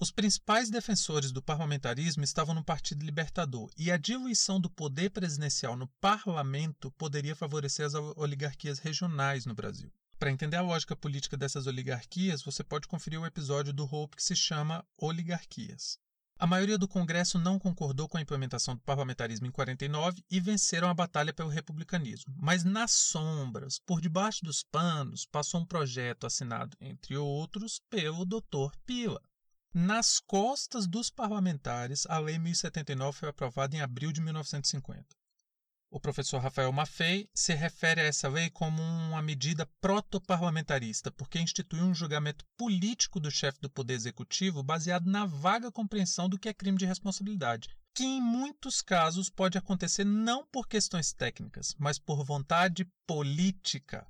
Os 0.00 0.10
principais 0.10 0.68
defensores 0.68 1.30
do 1.30 1.40
parlamentarismo 1.40 2.24
estavam 2.24 2.52
no 2.52 2.64
Partido 2.64 3.04
Libertador, 3.04 3.70
e 3.78 3.92
a 3.92 3.96
diluição 3.96 4.60
do 4.60 4.68
poder 4.68 5.10
presidencial 5.10 5.76
no 5.76 5.86
parlamento 6.00 6.90
poderia 6.98 7.36
favorecer 7.36 7.86
as 7.86 7.94
oligarquias 7.94 8.80
regionais 8.80 9.46
no 9.46 9.54
Brasil. 9.54 9.92
Para 10.18 10.32
entender 10.32 10.56
a 10.56 10.62
lógica 10.62 10.96
política 10.96 11.36
dessas 11.36 11.68
oligarquias, 11.68 12.42
você 12.42 12.64
pode 12.64 12.88
conferir 12.88 13.20
o 13.20 13.26
episódio 13.26 13.72
do 13.72 13.84
Hope 13.84 14.16
que 14.16 14.22
se 14.24 14.34
chama 14.34 14.84
Oligarquias. 14.98 15.98
A 16.36 16.46
maioria 16.46 16.76
do 16.76 16.88
Congresso 16.88 17.38
não 17.38 17.58
concordou 17.58 18.08
com 18.08 18.18
a 18.18 18.20
implementação 18.20 18.74
do 18.74 18.80
parlamentarismo 18.82 19.46
em 19.46 19.52
49 19.52 20.24
e 20.28 20.40
venceram 20.40 20.88
a 20.88 20.94
batalha 20.94 21.32
pelo 21.32 21.48
republicanismo. 21.48 22.34
Mas 22.36 22.64
nas 22.64 22.90
sombras, 22.90 23.78
por 23.78 24.00
debaixo 24.00 24.44
dos 24.44 24.62
panos, 24.62 25.24
passou 25.26 25.60
um 25.60 25.66
projeto 25.66 26.26
assinado, 26.26 26.76
entre 26.80 27.16
outros, 27.16 27.80
pelo 27.88 28.24
Dr. 28.24 28.76
Pila. 28.84 29.22
Nas 29.72 30.20
costas 30.20 30.86
dos 30.86 31.08
parlamentares, 31.08 32.04
a 32.06 32.18
Lei 32.18 32.38
1079 32.38 33.18
foi 33.18 33.28
aprovada 33.28 33.76
em 33.76 33.80
abril 33.80 34.12
de 34.12 34.20
1950. 34.20 35.23
O 35.94 36.00
professor 36.00 36.40
Rafael 36.40 36.72
Maffei 36.72 37.28
se 37.32 37.54
refere 37.54 38.00
a 38.00 38.04
essa 38.04 38.26
lei 38.26 38.50
como 38.50 38.82
uma 38.82 39.22
medida 39.22 39.64
protoparlamentarista, 39.80 41.08
porque 41.12 41.38
instituiu 41.38 41.84
um 41.84 41.94
julgamento 41.94 42.44
político 42.56 43.20
do 43.20 43.30
chefe 43.30 43.60
do 43.60 43.70
Poder 43.70 43.94
Executivo 43.94 44.60
baseado 44.60 45.08
na 45.08 45.24
vaga 45.24 45.70
compreensão 45.70 46.28
do 46.28 46.36
que 46.36 46.48
é 46.48 46.52
crime 46.52 46.76
de 46.76 46.84
responsabilidade, 46.84 47.68
que 47.94 48.02
em 48.02 48.20
muitos 48.20 48.82
casos 48.82 49.30
pode 49.30 49.56
acontecer 49.56 50.02
não 50.04 50.44
por 50.44 50.66
questões 50.66 51.12
técnicas, 51.12 51.76
mas 51.78 51.96
por 51.96 52.24
vontade 52.24 52.84
política. 53.06 54.04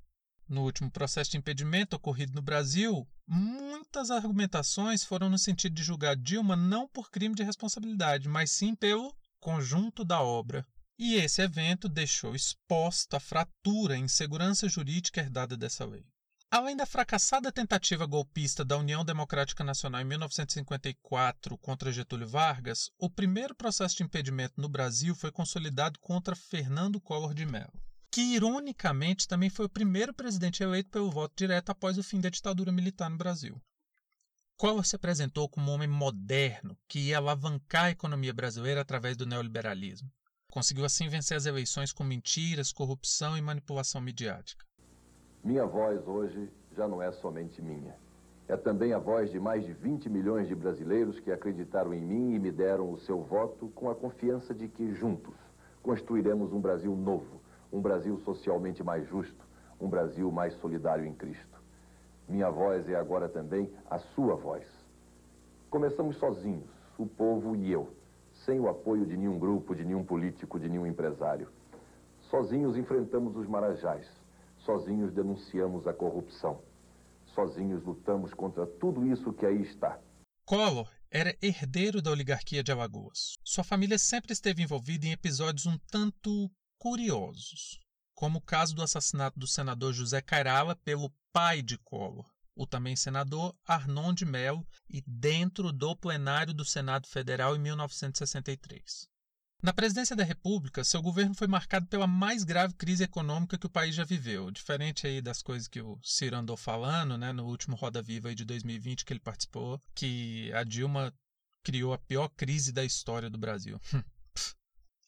No 0.49 0.63
último 0.63 0.91
processo 0.91 1.33
de 1.33 1.37
impedimento 1.37 1.97
ocorrido 1.97 2.33
no 2.33 2.41
Brasil, 2.41 3.07
muitas 3.27 4.11
argumentações 4.11 5.05
foram 5.05 5.29
no 5.29 5.39
sentido 5.39 5.75
de 5.75 5.83
julgar 5.83 6.17
Dilma 6.17 6.57
não 6.57 6.89
por 6.89 7.11
crime 7.11 7.35
de 7.35 7.43
responsabilidade, 7.43 8.27
mas 8.27 8.53
sim 8.53 8.75
pelo 8.75 9.15
conjunto 9.39 10.03
da 10.03 10.23
obra. 10.23 10.67
E 10.97 11.17
esse 11.17 11.43
evento 11.43 11.89
deixou 11.89 12.37
exposta 12.37 13.17
a 13.17 13.21
fratura 13.21 13.97
e 13.97 14.01
insegurança 14.01 14.69
jurídica 14.69 15.21
herdada 15.21 15.57
dessa 15.57 15.85
lei. 15.85 16.07
Além 16.49 16.77
da 16.77 16.87
fracassada 16.87 17.51
tentativa 17.51 18.07
golpista 18.07 18.65
da 18.65 18.79
União 18.79 19.05
Democrática 19.05 19.65
Nacional 19.65 20.03
em 20.03 20.05
1954 20.05 21.59
contra 21.59 21.91
Getúlio 21.91 22.29
Vargas, 22.29 22.93
o 22.97 23.11
primeiro 23.11 23.57
processo 23.57 23.97
de 23.97 24.05
impedimento 24.05 24.61
no 24.61 24.69
Brasil 24.69 25.17
foi 25.17 25.33
consolidado 25.33 25.99
contra 25.99 26.37
Fernando 26.37 27.01
Collor 27.01 27.35
de 27.35 27.45
Mello, 27.45 27.73
que 28.09 28.21
ironicamente 28.21 29.27
também 29.27 29.51
foi 29.51 29.67
o 29.67 29.71
primeiro 29.71 30.15
presidente 30.15 30.63
eleito 30.63 30.91
pelo 30.91 31.11
voto 31.11 31.35
direto 31.37 31.71
após 31.71 31.99
o 31.99 32.05
fim 32.05 32.21
da 32.21 32.31
ditadura 32.31 32.71
militar 32.71 33.11
no 33.11 33.17
Brasil. 33.17 33.61
Collor 34.57 34.87
se 34.87 34.95
apresentou 34.95 35.49
como 35.49 35.73
um 35.73 35.75
homem 35.75 35.89
moderno 35.89 36.79
que 36.87 37.01
ia 37.01 37.19
alavancar 37.19 37.87
a 37.87 37.91
economia 37.91 38.33
brasileira 38.33 38.83
através 38.83 39.17
do 39.17 39.27
neoliberalismo. 39.27 40.09
Conseguiu 40.55 40.85
assim 40.85 41.09
vencer 41.09 41.37
as 41.37 41.47
eleições 41.47 41.93
com 41.93 42.05
mentiras, 42.05 42.71
corrupção 42.71 43.37
e 43.37 43.43
manipulação 43.43 44.01
midiática. 44.01 44.65
Minha 45.43 45.67
voz 45.67 46.07
hoje 46.07 46.49
já 46.77 46.87
não 46.87 47.03
é 47.03 47.11
somente 47.11 47.61
minha. 47.61 47.97
É 48.47 48.57
também 48.57 48.93
a 48.93 49.01
voz 49.01 49.33
de 49.33 49.41
mais 49.41 49.67
de 49.67 49.73
20 49.73 50.09
milhões 50.09 50.47
de 50.47 50.55
brasileiros 50.55 51.19
que 51.19 51.33
acreditaram 51.33 51.93
em 51.93 52.01
mim 52.01 52.35
e 52.35 52.39
me 52.39 52.53
deram 52.53 52.93
o 52.93 53.01
seu 53.01 53.21
voto 53.21 53.67
com 53.75 53.91
a 53.91 53.97
confiança 53.97 54.55
de 54.55 54.69
que 54.69 54.95
juntos 54.95 55.35
construiremos 55.83 56.53
um 56.53 56.61
Brasil 56.61 56.95
novo, 56.95 57.41
um 57.73 57.81
Brasil 57.81 58.17
socialmente 58.21 58.81
mais 58.81 59.09
justo, 59.09 59.45
um 59.81 59.89
Brasil 59.89 60.31
mais 60.31 60.55
solidário 60.61 61.05
em 61.05 61.15
Cristo. 61.15 61.61
Minha 62.29 62.49
voz 62.49 62.89
é 62.89 62.95
agora 62.95 63.29
também 63.29 63.69
a 63.91 63.99
sua 63.99 64.37
voz. 64.37 64.65
Começamos 65.69 66.15
sozinhos, 66.17 66.71
o 66.97 67.07
povo 67.07 67.57
e 67.57 67.73
eu, 67.73 67.93
sem 68.45 68.61
o 68.61 68.69
apoio 68.69 69.07
de 69.07 69.17
nenhum 69.17 69.39
grupo, 69.39 69.75
de 69.75 69.85
nenhum 69.85 70.05
político, 70.05 70.59
de 70.59 70.69
nenhum 70.69 70.87
empresário. 70.87 71.49
Sozinhos 72.31 72.77
enfrentamos 72.77 73.37
os 73.37 73.47
marajás 73.47 74.07
Sozinhos 74.65 75.13
denunciamos 75.13 75.87
a 75.87 75.93
corrupção. 75.93 76.63
Sozinhos 77.35 77.85
lutamos 77.85 78.33
contra 78.33 78.67
tudo 78.67 79.07
isso 79.07 79.33
que 79.33 79.45
aí 79.45 79.61
está. 79.61 80.01
Collor 80.47 80.91
era 81.11 81.37
herdeiro 81.43 82.01
da 82.01 82.11
oligarquia 82.11 82.63
de 82.63 82.73
Alagoas. 82.73 83.35
Sua 83.45 83.63
família 83.63 83.99
sempre 83.99 84.33
esteve 84.33 84.63
envolvida 84.63 85.07
em 85.07 85.13
episódios 85.13 85.67
um 85.67 85.77
tanto 85.91 86.51
curiosos, 86.79 87.79
como 88.15 88.39
o 88.39 88.43
caso 88.43 88.75
do 88.75 88.83
assassinato 88.83 89.39
do 89.39 89.47
senador 89.47 89.93
José 89.93 90.23
Cairala 90.23 90.75
pelo 90.77 91.13
pai 91.33 91.61
de 91.61 91.77
Collor, 91.79 92.27
o 92.55 92.67
também 92.67 92.95
senador 92.97 93.55
Arnon 93.67 94.13
de 94.13 94.25
Mello, 94.25 94.67
e 94.89 95.03
dentro 95.07 95.73
do 95.73 95.97
plenário 95.97 96.55
do 96.55 96.65
Senado 96.65 97.07
Federal 97.09 97.57
em 97.57 97.59
1963. 97.59 99.09
Na 99.63 99.73
presidência 99.73 100.15
da 100.15 100.23
República, 100.23 100.85
seu 100.85 101.01
governo 101.01 101.35
foi 101.35 101.47
marcado 101.47 101.87
pela 101.87 102.07
mais 102.07 102.45
grave 102.45 102.75
crise 102.75 103.05
econômica 103.05 103.57
que 103.57 103.65
o 103.65 103.71
país 103.71 103.95
já 103.95 104.05
viveu. 104.05 104.51
Diferente 104.51 105.07
aí 105.07 105.23
das 105.23 105.41
coisas 105.41 105.67
que 105.67 105.81
o 105.81 105.99
Ciro 106.03 106.37
andou 106.37 106.57
falando, 106.57 107.17
né, 107.17 107.33
no 107.33 107.47
último 107.47 107.75
Roda 107.75 108.03
Viva 108.03 108.35
de 108.35 108.45
2020 108.45 109.07
que 109.07 109.15
ele 109.15 109.21
participou, 109.21 109.81
que 109.95 110.53
a 110.53 110.65
Dilma 110.65 111.15
criou 111.63 111.95
a 111.95 111.99
pior 111.99 112.29
crise 112.29 112.73
da 112.73 112.85
história 112.85 113.31
do 113.31 113.39
Brasil. 113.39 113.81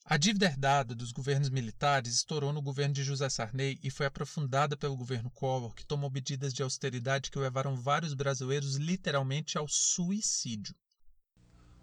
A 0.09 0.17
dívida 0.17 0.47
herdada 0.47 0.95
dos 0.95 1.11
governos 1.11 1.51
militares 1.51 2.15
estourou 2.15 2.53
no 2.53 2.63
governo 2.63 2.95
de 2.95 3.03
José 3.03 3.29
Sarney 3.29 3.77
e 3.83 3.91
foi 3.91 4.07
aprofundada 4.07 4.77
pelo 4.77 4.97
governo 4.97 5.29
Collor, 5.31 5.75
que 5.75 5.85
tomou 5.85 6.09
medidas 6.09 6.55
de 6.55 6.63
austeridade 6.63 7.29
que 7.29 7.39
levaram 7.41 7.75
vários 7.75 8.15
brasileiros 8.15 8.77
literalmente 8.77 9.59
ao 9.59 9.67
suicídio. 9.67 10.77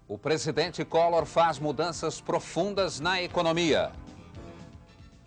O 0.08 0.18
presidente 0.18 0.86
Collor 0.86 1.26
faz 1.26 1.60
mudanças 1.60 2.22
profundas 2.22 3.02
na 3.02 3.22
economia. 3.22 3.92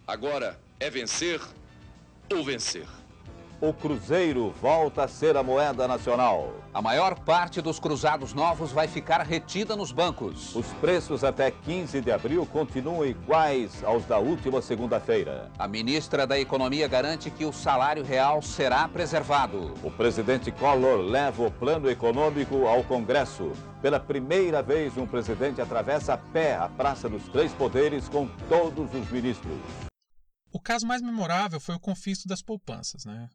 Agora 0.06 0.58
é 0.80 0.88
vencer 0.88 1.40
ou 2.32 2.42
vencer. 2.42 2.88
O 3.58 3.72
Cruzeiro 3.72 4.52
volta 4.60 5.04
a 5.04 5.08
ser 5.08 5.34
a 5.34 5.42
moeda 5.42 5.88
nacional. 5.88 6.52
A 6.74 6.82
maior 6.82 7.18
parte 7.18 7.62
dos 7.62 7.80
cruzados 7.80 8.34
novos 8.34 8.70
vai 8.70 8.86
ficar 8.86 9.22
retida 9.22 9.74
nos 9.74 9.90
bancos. 9.92 10.54
Os 10.54 10.66
preços 10.74 11.24
até 11.24 11.50
15 11.50 12.02
de 12.02 12.12
abril 12.12 12.44
continuam 12.44 13.06
iguais 13.06 13.82
aos 13.82 14.04
da 14.04 14.18
última 14.18 14.60
segunda-feira. 14.60 15.50
A 15.58 15.66
ministra 15.66 16.26
da 16.26 16.38
Economia 16.38 16.86
garante 16.86 17.30
que 17.30 17.46
o 17.46 17.52
salário 17.52 18.04
real 18.04 18.42
será 18.42 18.86
preservado. 18.88 19.72
O 19.82 19.90
presidente 19.90 20.52
Collor 20.52 21.00
leva 21.00 21.46
o 21.46 21.50
plano 21.50 21.88
econômico 21.88 22.66
ao 22.66 22.84
Congresso. 22.84 23.52
Pela 23.80 23.98
primeira 23.98 24.60
vez, 24.60 24.98
um 24.98 25.06
presidente 25.06 25.62
atravessa 25.62 26.12
a 26.12 26.18
pé 26.18 26.56
a 26.56 26.68
Praça 26.68 27.08
dos 27.08 27.26
Três 27.28 27.54
Poderes 27.54 28.06
com 28.06 28.28
todos 28.50 28.92
os 28.92 29.10
ministros. 29.10 29.86
O 30.52 30.60
caso 30.60 30.86
mais 30.86 31.00
memorável 31.00 31.58
foi 31.58 31.74
o 31.74 31.80
confisco 31.80 32.28
das 32.28 32.42
poupanças, 32.42 33.04
né? 33.04 33.28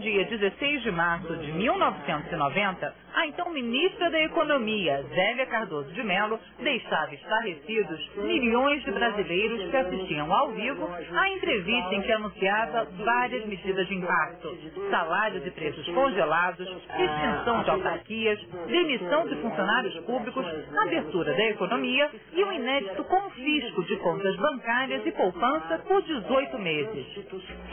Dia 0.00 0.24
16 0.24 0.82
de 0.82 0.90
março 0.90 1.36
de 1.36 1.52
1990, 1.52 2.94
a 3.20 3.26
então 3.26 3.50
ministra 3.50 4.10
da 4.10 4.18
Economia, 4.22 5.04
Zélia 5.14 5.44
Cardoso 5.44 5.92
de 5.92 6.02
Mello, 6.02 6.40
deixava 6.58 7.14
estarrecidos 7.14 8.10
milhões 8.16 8.82
de 8.82 8.90
brasileiros 8.90 9.70
que 9.70 9.76
assistiam 9.76 10.32
ao 10.32 10.52
vivo 10.52 10.88
à 11.12 11.28
entrevista 11.28 11.94
em 11.94 12.00
que 12.00 12.12
anunciava 12.12 12.88
várias 13.04 13.44
medidas 13.44 13.86
de 13.88 13.94
impacto: 13.94 14.56
salários 14.90 15.46
e 15.46 15.50
preços 15.50 15.86
congelados, 15.88 16.66
extinção 16.66 17.62
de 17.62 17.70
autarquias, 17.70 18.40
demissão 18.66 19.26
de 19.28 19.36
funcionários 19.36 19.94
públicos, 20.06 20.46
abertura 20.78 21.34
da 21.34 21.44
economia 21.44 22.10
e 22.32 22.42
o 22.42 22.52
inédito 22.52 23.04
confisco 23.04 23.84
de 23.84 23.96
contas 23.98 24.34
bancárias 24.36 25.04
e 25.04 25.12
poupança 25.12 25.78
por 25.86 26.00
18 26.02 26.58
meses. 26.58 27.06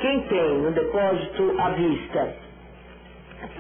Quem 0.02 0.22
tem 0.28 0.58
no 0.58 0.72
depósito 0.72 1.56
à 1.58 1.70
vista 1.70 2.48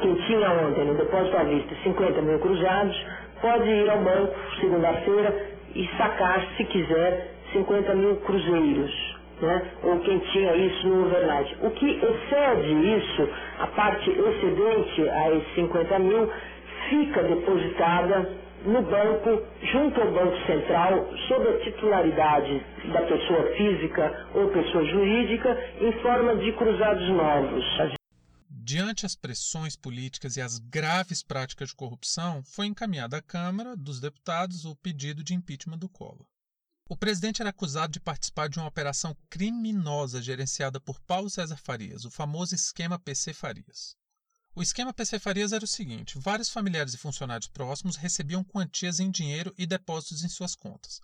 quem 0.01 0.15
tinha 0.15 0.49
ontem 0.51 0.85
no 0.85 0.95
depósito 0.95 1.37
à 1.37 1.43
vista 1.43 1.75
50 1.83 2.21
mil 2.21 2.39
cruzados, 2.39 3.05
pode 3.41 3.69
ir 3.69 3.89
ao 3.89 3.99
banco 3.99 4.35
segunda-feira 4.59 5.35
e 5.75 5.87
sacar, 5.97 6.41
se 6.57 6.63
quiser, 6.65 7.31
50 7.53 7.95
mil 7.95 8.15
cruzeiros. 8.17 9.17
Né? 9.39 9.61
ou 9.83 9.99
quem 9.99 10.17
tinha 10.17 10.55
isso 10.55 10.87
no 10.87 11.05
overnight. 11.05 11.57
O 11.61 11.69
que 11.69 11.85
excede 11.91 12.97
isso, 12.97 13.29
a 13.59 13.67
parte 13.67 14.09
excedente 14.09 15.09
a 15.09 15.31
esses 15.31 15.53
50 15.53 15.99
mil, 15.99 16.27
fica 16.89 17.21
depositada 17.21 18.29
no 18.65 18.81
banco, 18.81 19.41
junto 19.63 20.01
ao 20.01 20.11
Banco 20.11 20.37
Central, 20.45 21.05
sob 21.27 21.47
a 21.49 21.59
titularidade 21.59 22.61
da 22.91 23.01
pessoa 23.03 23.43
física 23.55 24.27
ou 24.33 24.47
pessoa 24.49 24.83
jurídica, 24.85 25.57
em 25.81 25.91
forma 26.01 26.35
de 26.37 26.51
cruzados 26.53 27.09
novos. 27.09 27.96
Diante 28.69 29.05
as 29.05 29.15
pressões 29.15 29.77
políticas 29.77 30.35
e 30.35 30.41
as 30.41 30.59
graves 30.59 31.23
práticas 31.23 31.69
de 31.69 31.75
corrupção, 31.75 32.43
foi 32.43 32.65
encaminhado 32.65 33.15
à 33.15 33.21
Câmara 33.21 33.77
dos 33.77 34.01
Deputados 34.01 34.65
o 34.65 34.75
pedido 34.75 35.23
de 35.23 35.33
impeachment 35.33 35.77
do 35.77 35.87
Collor. 35.87 36.27
O 36.89 36.97
presidente 36.97 37.41
era 37.41 37.51
acusado 37.51 37.93
de 37.93 38.01
participar 38.01 38.49
de 38.49 38.59
uma 38.59 38.67
operação 38.67 39.15
criminosa 39.29 40.21
gerenciada 40.21 40.81
por 40.81 40.99
Paulo 40.99 41.29
César 41.29 41.55
Farias, 41.55 42.03
o 42.03 42.11
famoso 42.11 42.55
esquema 42.55 42.99
PC 42.99 43.33
Farias. 43.33 43.95
O 44.53 44.61
esquema 44.61 44.93
PC 44.93 45.17
Farias 45.17 45.53
era 45.53 45.63
o 45.63 45.67
seguinte: 45.67 46.19
vários 46.19 46.49
familiares 46.49 46.93
e 46.93 46.97
funcionários 46.97 47.47
próximos 47.47 47.95
recebiam 47.95 48.43
quantias 48.43 48.99
em 48.99 49.09
dinheiro 49.09 49.53
e 49.57 49.65
depósitos 49.65 50.25
em 50.25 50.27
suas 50.27 50.55
contas. 50.55 50.99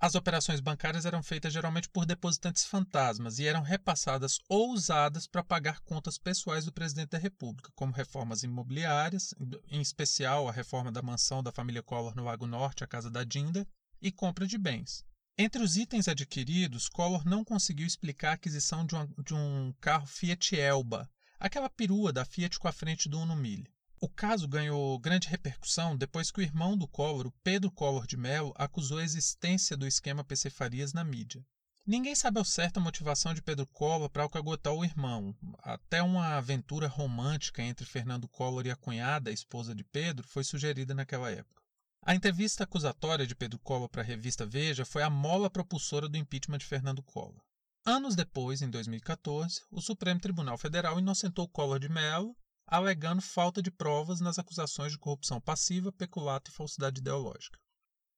As 0.00 0.14
operações 0.14 0.60
bancárias 0.60 1.04
eram 1.04 1.24
feitas 1.24 1.52
geralmente 1.52 1.88
por 1.88 2.06
depositantes 2.06 2.64
fantasmas 2.64 3.40
e 3.40 3.46
eram 3.48 3.62
repassadas 3.62 4.38
ou 4.48 4.72
usadas 4.72 5.26
para 5.26 5.42
pagar 5.42 5.80
contas 5.80 6.16
pessoais 6.16 6.64
do 6.64 6.72
presidente 6.72 7.10
da 7.10 7.18
República, 7.18 7.72
como 7.74 7.92
reformas 7.92 8.44
imobiliárias, 8.44 9.34
em 9.68 9.80
especial 9.80 10.48
a 10.48 10.52
reforma 10.52 10.92
da 10.92 11.02
mansão 11.02 11.42
da 11.42 11.50
família 11.50 11.82
Collor 11.82 12.14
no 12.14 12.22
Lago 12.22 12.46
Norte, 12.46 12.84
a 12.84 12.86
Casa 12.86 13.10
da 13.10 13.24
Dinda, 13.24 13.66
e 14.00 14.12
compra 14.12 14.46
de 14.46 14.56
bens. 14.56 15.04
Entre 15.36 15.60
os 15.60 15.76
itens 15.76 16.06
adquiridos, 16.06 16.88
Collor 16.88 17.26
não 17.26 17.44
conseguiu 17.44 17.86
explicar 17.86 18.30
a 18.30 18.34
aquisição 18.34 18.86
de, 18.86 18.94
uma, 18.94 19.08
de 19.24 19.34
um 19.34 19.74
carro 19.80 20.06
Fiat 20.06 20.54
Elba, 20.54 21.10
aquela 21.40 21.68
perua 21.68 22.12
da 22.12 22.24
Fiat 22.24 22.56
com 22.60 22.68
a 22.68 22.72
frente 22.72 23.08
do 23.08 23.18
Uno 23.18 23.34
Mille. 23.34 23.68
O 24.00 24.08
caso 24.08 24.46
ganhou 24.46 24.96
grande 25.00 25.26
repercussão 25.26 25.96
depois 25.96 26.30
que 26.30 26.38
o 26.38 26.42
irmão 26.42 26.76
do 26.76 26.86
Collor, 26.86 27.32
Pedro 27.42 27.68
Collor 27.68 28.06
de 28.06 28.16
Mello, 28.16 28.54
acusou 28.56 28.98
a 28.98 29.02
existência 29.02 29.76
do 29.76 29.88
esquema 29.88 30.22
PC 30.22 30.50
Farias 30.50 30.92
na 30.92 31.02
mídia. 31.02 31.44
Ninguém 31.84 32.14
sabe 32.14 32.38
ao 32.38 32.44
certo 32.44 32.76
a 32.76 32.80
motivação 32.80 33.34
de 33.34 33.42
Pedro 33.42 33.66
Collor 33.66 34.08
para 34.08 34.22
alcagotar 34.22 34.72
o 34.72 34.84
irmão. 34.84 35.34
Até 35.58 36.00
uma 36.00 36.36
aventura 36.36 36.86
romântica 36.86 37.60
entre 37.60 37.84
Fernando 37.84 38.28
Collor 38.28 38.66
e 38.66 38.70
a 38.70 38.76
cunhada, 38.76 39.30
a 39.30 39.32
esposa 39.32 39.74
de 39.74 39.82
Pedro, 39.82 40.28
foi 40.28 40.44
sugerida 40.44 40.94
naquela 40.94 41.30
época. 41.30 41.60
A 42.02 42.14
entrevista 42.14 42.62
acusatória 42.62 43.26
de 43.26 43.34
Pedro 43.34 43.58
Collor 43.58 43.88
para 43.88 44.02
a 44.02 44.04
revista 44.04 44.46
Veja 44.46 44.84
foi 44.84 45.02
a 45.02 45.10
mola 45.10 45.50
propulsora 45.50 46.08
do 46.08 46.16
impeachment 46.16 46.58
de 46.58 46.66
Fernando 46.66 47.02
Collor. 47.02 47.42
Anos 47.84 48.14
depois, 48.14 48.62
em 48.62 48.70
2014, 48.70 49.62
o 49.72 49.80
Supremo 49.80 50.20
Tribunal 50.20 50.56
Federal 50.56 51.00
inocentou 51.00 51.48
Collor 51.48 51.80
de 51.80 51.88
Mello 51.88 52.36
alegando 52.68 53.22
falta 53.22 53.62
de 53.62 53.70
provas 53.70 54.20
nas 54.20 54.38
acusações 54.38 54.92
de 54.92 54.98
corrupção 54.98 55.40
passiva, 55.40 55.90
peculato 55.90 56.50
e 56.50 56.54
falsidade 56.54 57.00
ideológica. 57.00 57.58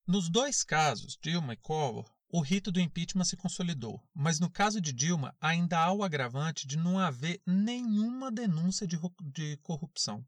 Nos 0.07 0.29
dois 0.29 0.65
casos, 0.65 1.17
Dilma 1.23 1.55
e 1.55 1.57
Collor, 1.57 2.11
o 2.29 2.41
rito 2.41 2.71
do 2.71 2.81
impeachment 2.81 3.25
se 3.25 3.37
consolidou, 3.37 4.03
mas 4.15 4.39
no 4.39 4.51
caso 4.51 4.81
de 4.81 4.93
Dilma 4.93 5.37
ainda 5.41 5.79
há 5.79 5.93
o 5.93 6.03
agravante 6.03 6.67
de 6.67 6.77
não 6.77 6.99
haver 6.99 7.41
nenhuma 7.47 8.31
denúncia 8.31 8.87
de, 8.87 8.99
de 9.33 9.57
corrupção. 9.59 10.25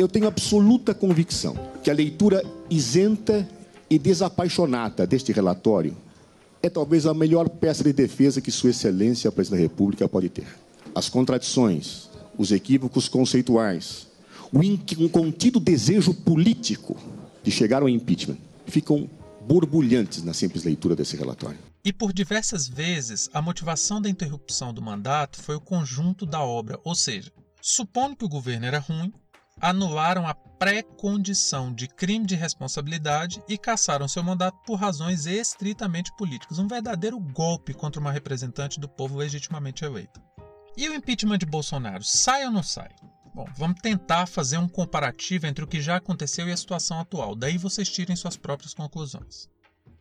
Eu 0.00 0.08
tenho 0.08 0.26
absoluta 0.26 0.94
convicção 0.94 1.54
que 1.84 1.90
a 1.90 1.92
leitura 1.92 2.42
isenta 2.70 3.46
e 3.90 3.98
desapaixonada 3.98 5.06
deste 5.06 5.30
relatório 5.30 5.94
é 6.62 6.70
talvez 6.70 7.04
a 7.04 7.12
melhor 7.12 7.50
peça 7.50 7.84
de 7.84 7.92
defesa 7.92 8.40
que 8.40 8.50
Sua 8.50 8.70
Excelência, 8.70 9.28
a 9.28 9.32
Presidente 9.32 9.58
da 9.58 9.62
República, 9.62 10.08
pode 10.08 10.30
ter. 10.30 10.46
As 10.94 11.10
contradições, 11.10 12.08
os 12.38 12.50
equívocos 12.50 13.10
conceituais, 13.10 14.06
o 14.50 14.64
incontido 14.64 15.60
desejo 15.60 16.14
político 16.14 16.96
de 17.42 17.50
chegar 17.50 17.82
ao 17.82 17.88
impeachment 17.90 18.38
ficam 18.64 19.06
borbulhantes 19.46 20.22
na 20.22 20.32
simples 20.32 20.64
leitura 20.64 20.96
desse 20.96 21.14
relatório. 21.14 21.58
E 21.84 21.92
por 21.92 22.14
diversas 22.14 22.66
vezes, 22.66 23.28
a 23.34 23.42
motivação 23.42 24.00
da 24.00 24.08
interrupção 24.08 24.72
do 24.72 24.80
mandato 24.80 25.42
foi 25.42 25.56
o 25.56 25.60
conjunto 25.60 26.24
da 26.24 26.40
obra, 26.42 26.80
ou 26.84 26.94
seja, 26.94 27.30
supondo 27.60 28.16
que 28.16 28.24
o 28.24 28.30
governo 28.30 28.64
era 28.64 28.78
ruim, 28.78 29.12
anularam 29.60 30.26
a 30.26 30.34
pré-condição 30.34 31.72
de 31.72 31.86
crime 31.88 32.24
de 32.24 32.34
responsabilidade 32.34 33.42
e 33.48 33.58
cassaram 33.58 34.08
seu 34.08 34.22
mandato 34.22 34.58
por 34.64 34.76
razões 34.76 35.26
estritamente 35.26 36.14
políticas, 36.16 36.58
um 36.58 36.66
verdadeiro 36.66 37.18
golpe 37.18 37.74
contra 37.74 38.00
uma 38.00 38.12
representante 38.12 38.80
do 38.80 38.88
povo 38.88 39.16
legitimamente 39.16 39.84
eleita. 39.84 40.22
E 40.76 40.88
o 40.88 40.94
impeachment 40.94 41.38
de 41.38 41.46
Bolsonaro, 41.46 42.02
sai 42.02 42.44
ou 42.46 42.50
não 42.50 42.62
sai? 42.62 42.90
Bom, 43.34 43.46
vamos 43.56 43.80
tentar 43.80 44.26
fazer 44.26 44.56
um 44.56 44.68
comparativo 44.68 45.46
entre 45.46 45.62
o 45.62 45.68
que 45.68 45.80
já 45.80 45.96
aconteceu 45.96 46.48
e 46.48 46.52
a 46.52 46.56
situação 46.56 46.98
atual, 46.98 47.34
daí 47.34 47.58
vocês 47.58 47.88
tirem 47.88 48.16
suas 48.16 48.36
próprias 48.36 48.72
conclusões. 48.72 49.49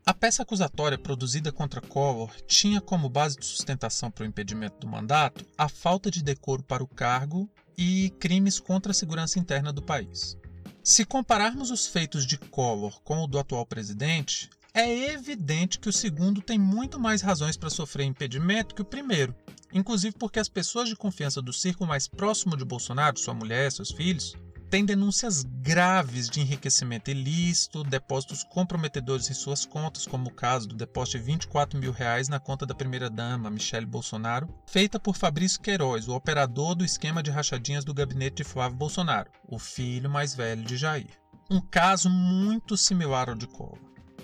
A 0.10 0.14
peça 0.16 0.42
acusatória 0.42 0.98
produzida 0.98 1.52
contra 1.52 1.80
Collor 1.80 2.32
tinha 2.48 2.82
como 2.82 3.08
base 3.08 3.38
de 3.38 3.46
sustentação 3.46 4.10
para 4.10 4.24
o 4.24 4.26
impedimento 4.26 4.80
do 4.80 4.88
mandato 4.88 5.46
a 5.56 5.70
falta 5.70 6.10
de 6.10 6.24
decoro 6.24 6.64
para 6.64 6.84
o 6.84 6.88
cargo 6.88 7.48
e 7.78 8.10
crimes 8.20 8.60
contra 8.60 8.92
a 8.92 8.96
segurança 8.96 9.38
interna 9.38 9.72
do 9.72 9.84
país. 9.84 10.36
Se 10.84 11.06
compararmos 11.06 11.70
os 11.70 11.86
feitos 11.86 12.26
de 12.26 12.40
Collor 12.40 13.00
com 13.04 13.24
o 13.24 13.28
do 13.28 13.38
atual 13.38 13.68
presidente, 13.68 14.50
é 14.74 15.12
evidente 15.12 15.78
que 15.78 15.90
o 15.90 15.94
segundo 15.94 16.42
tem 16.42 16.58
muito 16.58 17.00
mais 17.00 17.22
razões 17.22 17.56
para 17.56 17.70
sofrer 17.70 18.06
impedimento 18.06 18.74
que 18.74 18.82
o 18.82 18.86
primeiro, 18.86 19.36
inclusive 19.72 20.16
porque 20.18 20.40
as 20.40 20.50
pessoas 20.50 20.90
de 20.90 20.96
confiança 20.96 21.40
do 21.40 21.54
círculo 21.54 21.88
mais 21.88 22.08
próximo 22.08 22.58
de 22.58 22.66
Bolsonaro, 22.66 23.20
sua 23.20 23.36
mulher, 23.36 23.72
seus 23.72 23.92
filhos, 23.92 24.36
tem 24.70 24.86
denúncias 24.86 25.44
graves 25.44 26.30
de 26.30 26.42
enriquecimento 26.42 27.10
ilícito, 27.10 27.84
depósitos 27.84 28.44
comprometedores 28.44 29.30
em 29.30 29.34
suas 29.34 29.66
contas, 29.66 30.06
como 30.06 30.30
o 30.30 30.34
caso 30.34 30.68
do 30.68 30.76
depósito 30.76 31.18
de 31.18 31.24
24 31.24 31.80
mil 31.80 31.92
reais 31.92 32.30
na 32.30 32.40
conta 32.40 32.68
da 32.68 32.76
primeira-dama, 32.76 33.50
Michele 33.50 33.86
Bolsonaro, 33.86 34.48
feita 34.68 35.00
por 35.00 35.16
Fabrício 35.16 35.60
Queiroz, 35.60 36.08
o 36.08 36.14
operador 36.14 36.76
do 36.76 36.86
esquema 36.86 37.24
de 37.24 37.32
rachadinhas 37.32 37.84
do 37.84 37.96
gabinete 37.96 38.38
de 38.38 38.44
Flávio 38.44 38.78
Bolsonaro, 38.78 39.32
o 39.48 39.58
filho 39.58 40.10
mais 40.10 40.36
velho 40.36 40.64
de 40.64 40.78
Jair. 40.78 41.20
Um 41.50 41.60
caso 41.60 42.08
muito 42.08 42.78
similar 42.78 43.28
ao 43.28 43.36
de 43.36 43.48
Collor. 43.48 43.80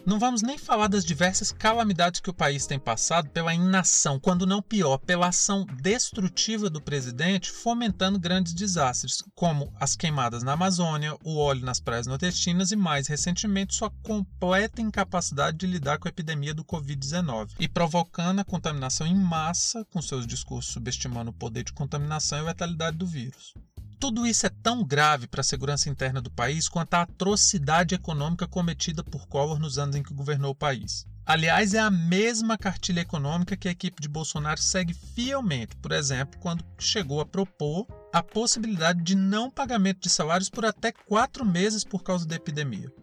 Não 0.05 0.19
vamos 0.19 0.43
nem 0.43 0.55
falar 0.55 0.87
das 0.87 1.03
diversas 1.03 1.51
calamidades 1.51 2.19
que 2.19 2.29
o 2.29 2.33
país 2.33 2.67
tem 2.67 2.77
passado 2.77 3.27
pela 3.31 3.55
inação, 3.55 4.19
quando 4.19 4.45
não 4.45 4.61
pior, 4.61 4.99
pela 4.99 5.29
ação 5.29 5.65
destrutiva 5.81 6.69
do 6.69 6.79
presidente, 6.79 7.49
fomentando 7.49 8.19
grandes 8.19 8.53
desastres, 8.53 9.23
como 9.33 9.73
as 9.79 9.95
queimadas 9.95 10.43
na 10.43 10.53
Amazônia, 10.53 11.17
o 11.23 11.39
óleo 11.39 11.65
nas 11.65 11.79
praias 11.79 12.05
nordestinas 12.05 12.71
e, 12.71 12.75
mais 12.75 13.07
recentemente, 13.07 13.73
sua 13.73 13.89
completa 14.03 14.79
incapacidade 14.79 15.57
de 15.57 15.65
lidar 15.65 15.97
com 15.97 16.07
a 16.07 16.09
epidemia 16.09 16.53
do 16.53 16.63
Covid-19 16.63 17.53
e 17.59 17.67
provocando 17.67 18.37
a 18.37 18.45
contaminação 18.45 19.07
em 19.07 19.15
massa, 19.15 19.83
com 19.85 20.03
seus 20.03 20.27
discursos 20.27 20.71
subestimando 20.71 21.31
o 21.31 21.33
poder 21.33 21.63
de 21.63 21.73
contaminação 21.73 22.37
e 22.37 22.43
letalidade 22.43 22.95
do 22.95 23.07
vírus. 23.07 23.55
Tudo 23.99 24.27
isso 24.27 24.45
é 24.45 24.49
tão 24.49 24.83
grave 24.83 25.27
para 25.27 25.41
a 25.41 25.43
segurança 25.43 25.89
interna 25.89 26.21
do 26.21 26.29
país 26.29 26.67
quanto 26.67 26.93
a 26.95 27.01
atrocidade 27.01 27.95
econômica 27.95 28.47
cometida 28.47 29.03
por 29.03 29.27
Collor 29.27 29.59
nos 29.59 29.77
anos 29.77 29.95
em 29.95 30.03
que 30.03 30.13
governou 30.13 30.51
o 30.51 30.55
país. 30.55 31.07
Aliás, 31.25 31.73
é 31.73 31.79
a 31.79 31.89
mesma 31.89 32.55
cartilha 32.55 33.01
econômica 33.01 33.57
que 33.57 33.67
a 33.67 33.71
equipe 33.71 33.99
de 33.99 34.07
Bolsonaro 34.07 34.61
segue 34.61 34.93
fielmente, 34.93 35.75
por 35.77 35.91
exemplo, 35.91 36.39
quando 36.39 36.63
chegou 36.77 37.19
a 37.19 37.25
propor 37.25 37.87
a 38.13 38.21
possibilidade 38.21 39.01
de 39.01 39.15
não 39.15 39.49
pagamento 39.49 40.01
de 40.01 40.09
salários 40.09 40.49
por 40.49 40.65
até 40.65 40.91
quatro 40.91 41.43
meses 41.43 41.83
por 41.83 42.03
causa 42.03 42.27
da 42.27 42.35
epidemia. 42.35 42.93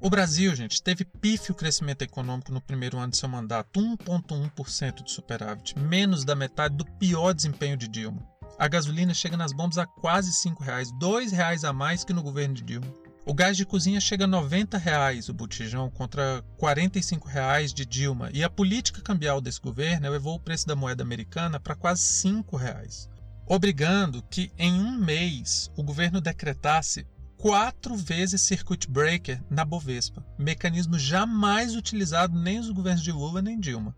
O 0.00 0.08
Brasil, 0.08 0.54
gente, 0.54 0.80
teve 0.80 1.04
pífio 1.04 1.54
crescimento 1.54 2.02
econômico 2.02 2.52
no 2.52 2.60
primeiro 2.60 2.98
ano 2.98 3.10
de 3.10 3.16
seu 3.16 3.28
mandato, 3.28 3.80
1,1% 3.80 5.02
de 5.02 5.10
superávit, 5.10 5.76
menos 5.76 6.24
da 6.24 6.36
metade 6.36 6.76
do 6.76 6.84
pior 6.84 7.32
desempenho 7.32 7.76
de 7.76 7.88
Dilma. 7.88 8.35
A 8.58 8.68
gasolina 8.68 9.12
chega 9.12 9.36
nas 9.36 9.52
bombas 9.52 9.76
a 9.76 9.84
quase 9.84 10.30
R$ 10.48 10.54
reais, 10.58 10.90
R$ 10.90 11.28
reais 11.30 11.62
a 11.62 11.74
mais 11.74 12.04
que 12.04 12.14
no 12.14 12.22
governo 12.22 12.54
de 12.54 12.62
Dilma. 12.62 12.86
O 13.26 13.34
gás 13.34 13.54
de 13.54 13.66
cozinha 13.66 14.00
chega 14.00 14.24
a 14.24 14.28
90 14.28 14.78
reais 14.78 15.28
o 15.28 15.34
botijão 15.34 15.90
contra 15.90 16.42
45 16.56 17.28
reais 17.28 17.74
de 17.74 17.84
Dilma. 17.84 18.30
E 18.32 18.42
a 18.42 18.48
política 18.48 19.02
cambial 19.02 19.42
desse 19.42 19.60
governo 19.60 20.08
levou 20.08 20.36
o 20.36 20.40
preço 20.40 20.66
da 20.66 20.74
moeda 20.74 21.02
americana 21.02 21.60
para 21.60 21.76
quase 21.76 22.26
R$ 22.26 22.42
reais, 22.58 23.10
obrigando 23.46 24.22
que 24.22 24.50
em 24.56 24.72
um 24.72 24.96
mês 24.96 25.70
o 25.76 25.82
governo 25.82 26.18
decretasse 26.18 27.06
quatro 27.36 27.94
vezes 27.94 28.40
circuit 28.40 28.90
breaker 28.90 29.38
na 29.50 29.66
Bovespa, 29.66 30.24
mecanismo 30.38 30.98
jamais 30.98 31.76
utilizado 31.76 32.38
nem 32.38 32.56
nos 32.56 32.70
governos 32.70 33.02
de 33.02 33.12
Lula 33.12 33.42
nem 33.42 33.60
Dilma. 33.60 33.94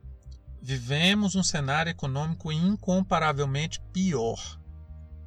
Vivemos 0.60 1.36
um 1.36 1.42
cenário 1.42 1.90
econômico 1.90 2.50
incomparavelmente 2.50 3.80
pior. 3.92 4.58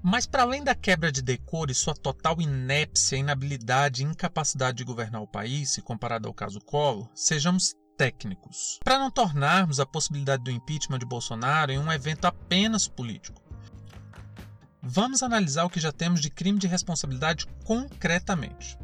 Mas, 0.04 0.26
para 0.26 0.44
além 0.44 0.64
da 0.64 0.76
quebra 0.76 1.12
de 1.12 1.22
decoro 1.22 1.72
e 1.72 1.76
sua 1.76 1.94
total 1.94 2.42
inépcia, 2.42 3.18
inabilidade 3.18 4.02
e 4.02 4.06
incapacidade 4.06 4.78
de 4.78 4.84
governar 4.84 5.22
o 5.22 5.28
país, 5.28 5.70
se 5.70 5.82
comparado 5.82 6.28
ao 6.28 6.34
caso 6.34 6.60
Collor, 6.60 7.08
sejamos 7.16 7.76
técnicos. 7.98 8.80
Para 8.84 9.00
não 9.00 9.12
tornarmos 9.12 9.80
a 9.80 9.86
possibilidade 9.86 10.44
do 10.44 10.52
impeachment 10.52 11.00
de 11.00 11.06
Bolsonaro 11.06 11.72
em 11.72 11.80
um 11.80 11.92
evento 11.92 12.26
apenas 12.26 12.88
político. 12.88 13.42
Vamos 14.82 15.22
analisar 15.22 15.64
o 15.66 15.70
que 15.70 15.80
já 15.80 15.92
temos 15.92 16.20
de 16.20 16.32
crime 16.32 16.58
de 16.58 16.68
responsabilidade 16.68 17.46
concretamente. 17.64 18.78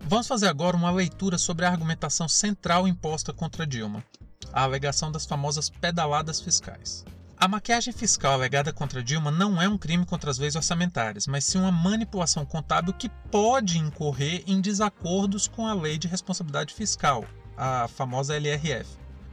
Vamos 0.00 0.26
fazer 0.26 0.48
agora 0.48 0.76
uma 0.76 0.90
leitura 0.90 1.38
sobre 1.38 1.64
a 1.64 1.70
argumentação 1.70 2.28
central 2.28 2.86
imposta 2.88 3.32
contra 3.32 3.66
Dilma 3.66 4.04
a 4.52 4.62
alegação 4.62 5.10
das 5.10 5.26
famosas 5.26 5.70
pedaladas 5.70 6.40
fiscais. 6.40 7.04
A 7.36 7.48
maquiagem 7.48 7.92
fiscal 7.92 8.32
alegada 8.32 8.72
contra 8.72 9.02
Dilma 9.02 9.30
não 9.30 9.60
é 9.60 9.68
um 9.68 9.76
crime 9.76 10.06
contra 10.06 10.30
as 10.30 10.38
leis 10.38 10.54
orçamentárias, 10.54 11.26
mas 11.26 11.44
sim 11.44 11.58
uma 11.58 11.72
manipulação 11.72 12.46
contábil 12.46 12.94
que 12.94 13.08
pode 13.30 13.78
incorrer 13.78 14.44
em 14.46 14.60
desacordos 14.60 15.48
com 15.48 15.66
a 15.66 15.74
lei 15.74 15.98
de 15.98 16.08
responsabilidade 16.08 16.72
fiscal, 16.72 17.24
a 17.56 17.88
famosa 17.88 18.36
LRF. 18.36 18.88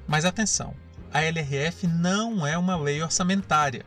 Mas 0.08 0.26
atenção, 0.26 0.76
a 1.14 1.22
LRF 1.22 1.88
não 1.88 2.46
é 2.46 2.58
uma 2.58 2.76
lei 2.76 3.02
orçamentária. 3.02 3.86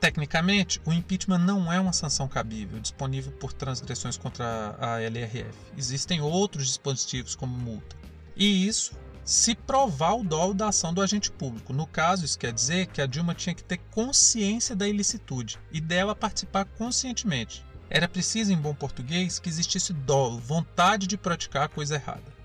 Tecnicamente, 0.00 0.80
o 0.86 0.92
impeachment 0.92 1.38
não 1.38 1.70
é 1.70 1.78
uma 1.78 1.92
sanção 1.92 2.26
cabível, 2.26 2.80
disponível 2.80 3.30
por 3.32 3.52
transgressões 3.52 4.16
contra 4.16 4.74
a 4.80 5.00
LRF. 5.02 5.52
Existem 5.76 6.22
outros 6.22 6.68
dispositivos 6.68 7.36
como 7.36 7.56
multa. 7.56 7.94
E 8.34 8.66
isso 8.66 8.94
se 9.24 9.54
provar 9.54 10.14
o 10.14 10.24
dolo 10.24 10.54
da 10.54 10.68
ação 10.68 10.92
do 10.92 11.02
agente 11.02 11.30
público. 11.30 11.72
No 11.72 11.86
caso, 11.86 12.24
isso 12.24 12.38
quer 12.38 12.52
dizer 12.52 12.86
que 12.86 13.00
a 13.00 13.06
Dilma 13.06 13.34
tinha 13.34 13.54
que 13.54 13.64
ter 13.64 13.78
consciência 13.90 14.74
da 14.74 14.88
ilicitude 14.88 15.58
e 15.70 15.80
dela 15.80 16.14
participar 16.14 16.64
conscientemente. 16.64 17.64
Era 17.88 18.08
preciso, 18.08 18.52
em 18.52 18.56
bom 18.56 18.74
português, 18.74 19.38
que 19.38 19.48
existisse 19.48 19.92
dolo, 19.92 20.38
vontade 20.38 21.06
de 21.06 21.16
praticar 21.16 21.64
a 21.64 21.68
coisa 21.68 21.96
errada. 21.96 22.40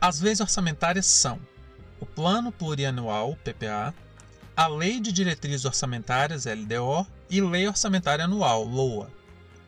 As 0.00 0.20
leis 0.20 0.40
orçamentárias 0.40 1.06
são 1.06 1.38
o 2.00 2.06
Plano 2.06 2.52
Plurianual, 2.52 3.36
PPA, 3.44 3.94
a 4.56 4.66
Lei 4.66 5.00
de 5.00 5.12
Diretrizes 5.12 5.64
Orçamentárias, 5.64 6.46
LDO, 6.46 7.06
e 7.30 7.40
Lei 7.40 7.68
Orçamentária 7.68 8.24
Anual, 8.24 8.64
LOA. 8.64 9.10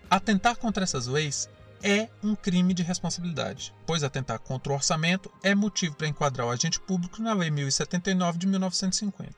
Atentar 0.08 0.56
contra 0.56 0.82
essas 0.82 1.06
leis 1.06 1.48
é 1.82 2.08
um 2.22 2.34
crime 2.34 2.74
de 2.74 2.82
responsabilidade, 2.82 3.74
pois 3.86 4.02
atentar 4.02 4.38
contra 4.40 4.72
o 4.72 4.76
orçamento 4.76 5.32
é 5.42 5.54
motivo 5.54 5.94
para 5.94 6.08
enquadrar 6.08 6.46
o 6.46 6.50
agente 6.50 6.80
público 6.80 7.22
na 7.22 7.32
Lei 7.32 7.50
1079 7.50 8.38
de 8.38 8.46
1950. 8.46 9.34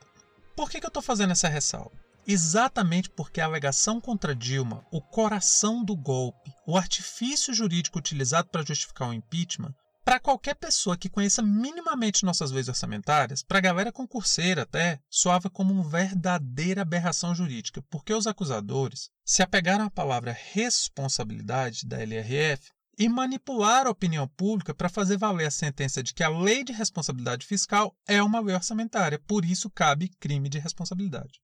Por 0.56 0.70
que, 0.70 0.80
que 0.80 0.86
eu 0.86 0.88
estou 0.88 1.02
fazendo 1.02 1.32
essa 1.32 1.48
ressalva? 1.48 1.92
Exatamente 2.26 3.10
porque 3.10 3.40
a 3.40 3.46
alegação 3.46 4.00
contra 4.00 4.34
Dilma, 4.34 4.84
o 4.92 5.00
coração 5.00 5.84
do 5.84 5.96
golpe, 5.96 6.52
o 6.66 6.76
artifício 6.76 7.52
jurídico 7.52 7.98
utilizado 7.98 8.48
para 8.48 8.64
justificar 8.64 9.08
o 9.08 9.12
impeachment, 9.12 9.74
Para 10.04 10.18
qualquer 10.18 10.56
pessoa 10.56 10.96
que 10.96 11.08
conheça 11.08 11.40
minimamente 11.42 12.24
nossas 12.24 12.50
leis 12.50 12.68
orçamentárias, 12.68 13.42
para 13.44 13.58
a 13.58 13.60
galera 13.60 13.92
concurseira 13.92 14.62
até, 14.62 15.00
soava 15.08 15.48
como 15.48 15.72
uma 15.72 15.88
verdadeira 15.88 16.82
aberração 16.82 17.32
jurídica, 17.32 17.80
porque 17.88 18.12
os 18.12 18.26
acusadores 18.26 19.10
se 19.24 19.42
apegaram 19.42 19.84
à 19.84 19.90
palavra 19.90 20.36
responsabilidade 20.52 21.86
da 21.86 22.02
LRF 22.02 22.72
e 22.98 23.08
manipularam 23.08 23.88
a 23.88 23.92
opinião 23.92 24.26
pública 24.26 24.74
para 24.74 24.88
fazer 24.88 25.16
valer 25.16 25.46
a 25.46 25.52
sentença 25.52 26.02
de 26.02 26.12
que 26.12 26.24
a 26.24 26.28
lei 26.28 26.64
de 26.64 26.72
responsabilidade 26.72 27.46
fiscal 27.46 27.96
é 28.06 28.20
uma 28.20 28.40
lei 28.40 28.56
orçamentária, 28.56 29.20
por 29.20 29.44
isso 29.44 29.70
cabe 29.70 30.10
crime 30.18 30.48
de 30.48 30.58
responsabilidade. 30.58 31.40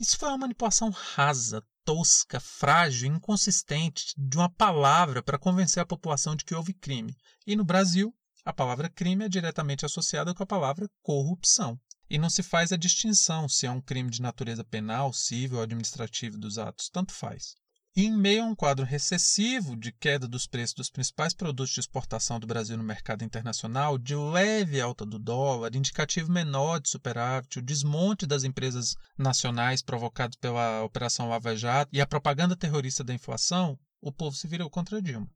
Isso 0.00 0.16
foi 0.16 0.30
uma 0.30 0.38
manipulação 0.38 0.88
rasa, 0.88 1.62
tosca, 1.84 2.40
frágil, 2.40 3.14
inconsistente 3.14 4.14
de 4.16 4.38
uma 4.38 4.48
palavra 4.48 5.22
para 5.22 5.38
convencer 5.38 5.82
a 5.82 5.86
população 5.86 6.34
de 6.34 6.42
que 6.42 6.54
houve 6.54 6.72
crime. 6.72 7.14
E 7.46 7.54
no 7.54 7.66
Brasil, 7.66 8.10
a 8.42 8.50
palavra 8.50 8.88
crime 8.88 9.26
é 9.26 9.28
diretamente 9.28 9.84
associada 9.84 10.32
com 10.32 10.42
a 10.42 10.46
palavra 10.46 10.88
corrupção. 11.02 11.78
E 12.08 12.16
não 12.16 12.30
se 12.30 12.42
faz 12.42 12.72
a 12.72 12.78
distinção 12.78 13.46
se 13.46 13.66
é 13.66 13.70
um 13.70 13.80
crime 13.80 14.08
de 14.08 14.22
natureza 14.22 14.64
penal, 14.64 15.12
civil 15.12 15.58
ou 15.58 15.62
administrativo 15.62 16.38
dos 16.38 16.56
atos, 16.56 16.88
tanto 16.88 17.12
faz. 17.12 17.54
Em 17.96 18.08
meio 18.08 18.44
a 18.44 18.46
um 18.46 18.54
quadro 18.54 18.86
recessivo 18.86 19.76
de 19.76 19.90
queda 19.90 20.28
dos 20.28 20.46
preços 20.46 20.74
dos 20.74 20.90
principais 20.90 21.34
produtos 21.34 21.72
de 21.72 21.80
exportação 21.80 22.38
do 22.38 22.46
Brasil 22.46 22.76
no 22.76 22.84
mercado 22.84 23.24
internacional, 23.24 23.98
de 23.98 24.14
leve 24.14 24.80
alta 24.80 25.04
do 25.04 25.18
dólar, 25.18 25.74
indicativo 25.74 26.30
menor 26.30 26.80
de 26.80 26.88
superávit, 26.88 27.58
o 27.58 27.62
desmonte 27.62 28.26
das 28.26 28.44
empresas 28.44 28.94
nacionais 29.18 29.82
provocado 29.82 30.38
pela 30.38 30.84
Operação 30.84 31.28
Lava 31.28 31.56
Jato 31.56 31.90
e 31.92 32.00
a 32.00 32.06
propaganda 32.06 32.54
terrorista 32.54 33.02
da 33.02 33.12
inflação, 33.12 33.76
o 34.00 34.12
povo 34.12 34.36
se 34.36 34.46
virou 34.46 34.70
contra 34.70 35.02
Dilma. 35.02 35.28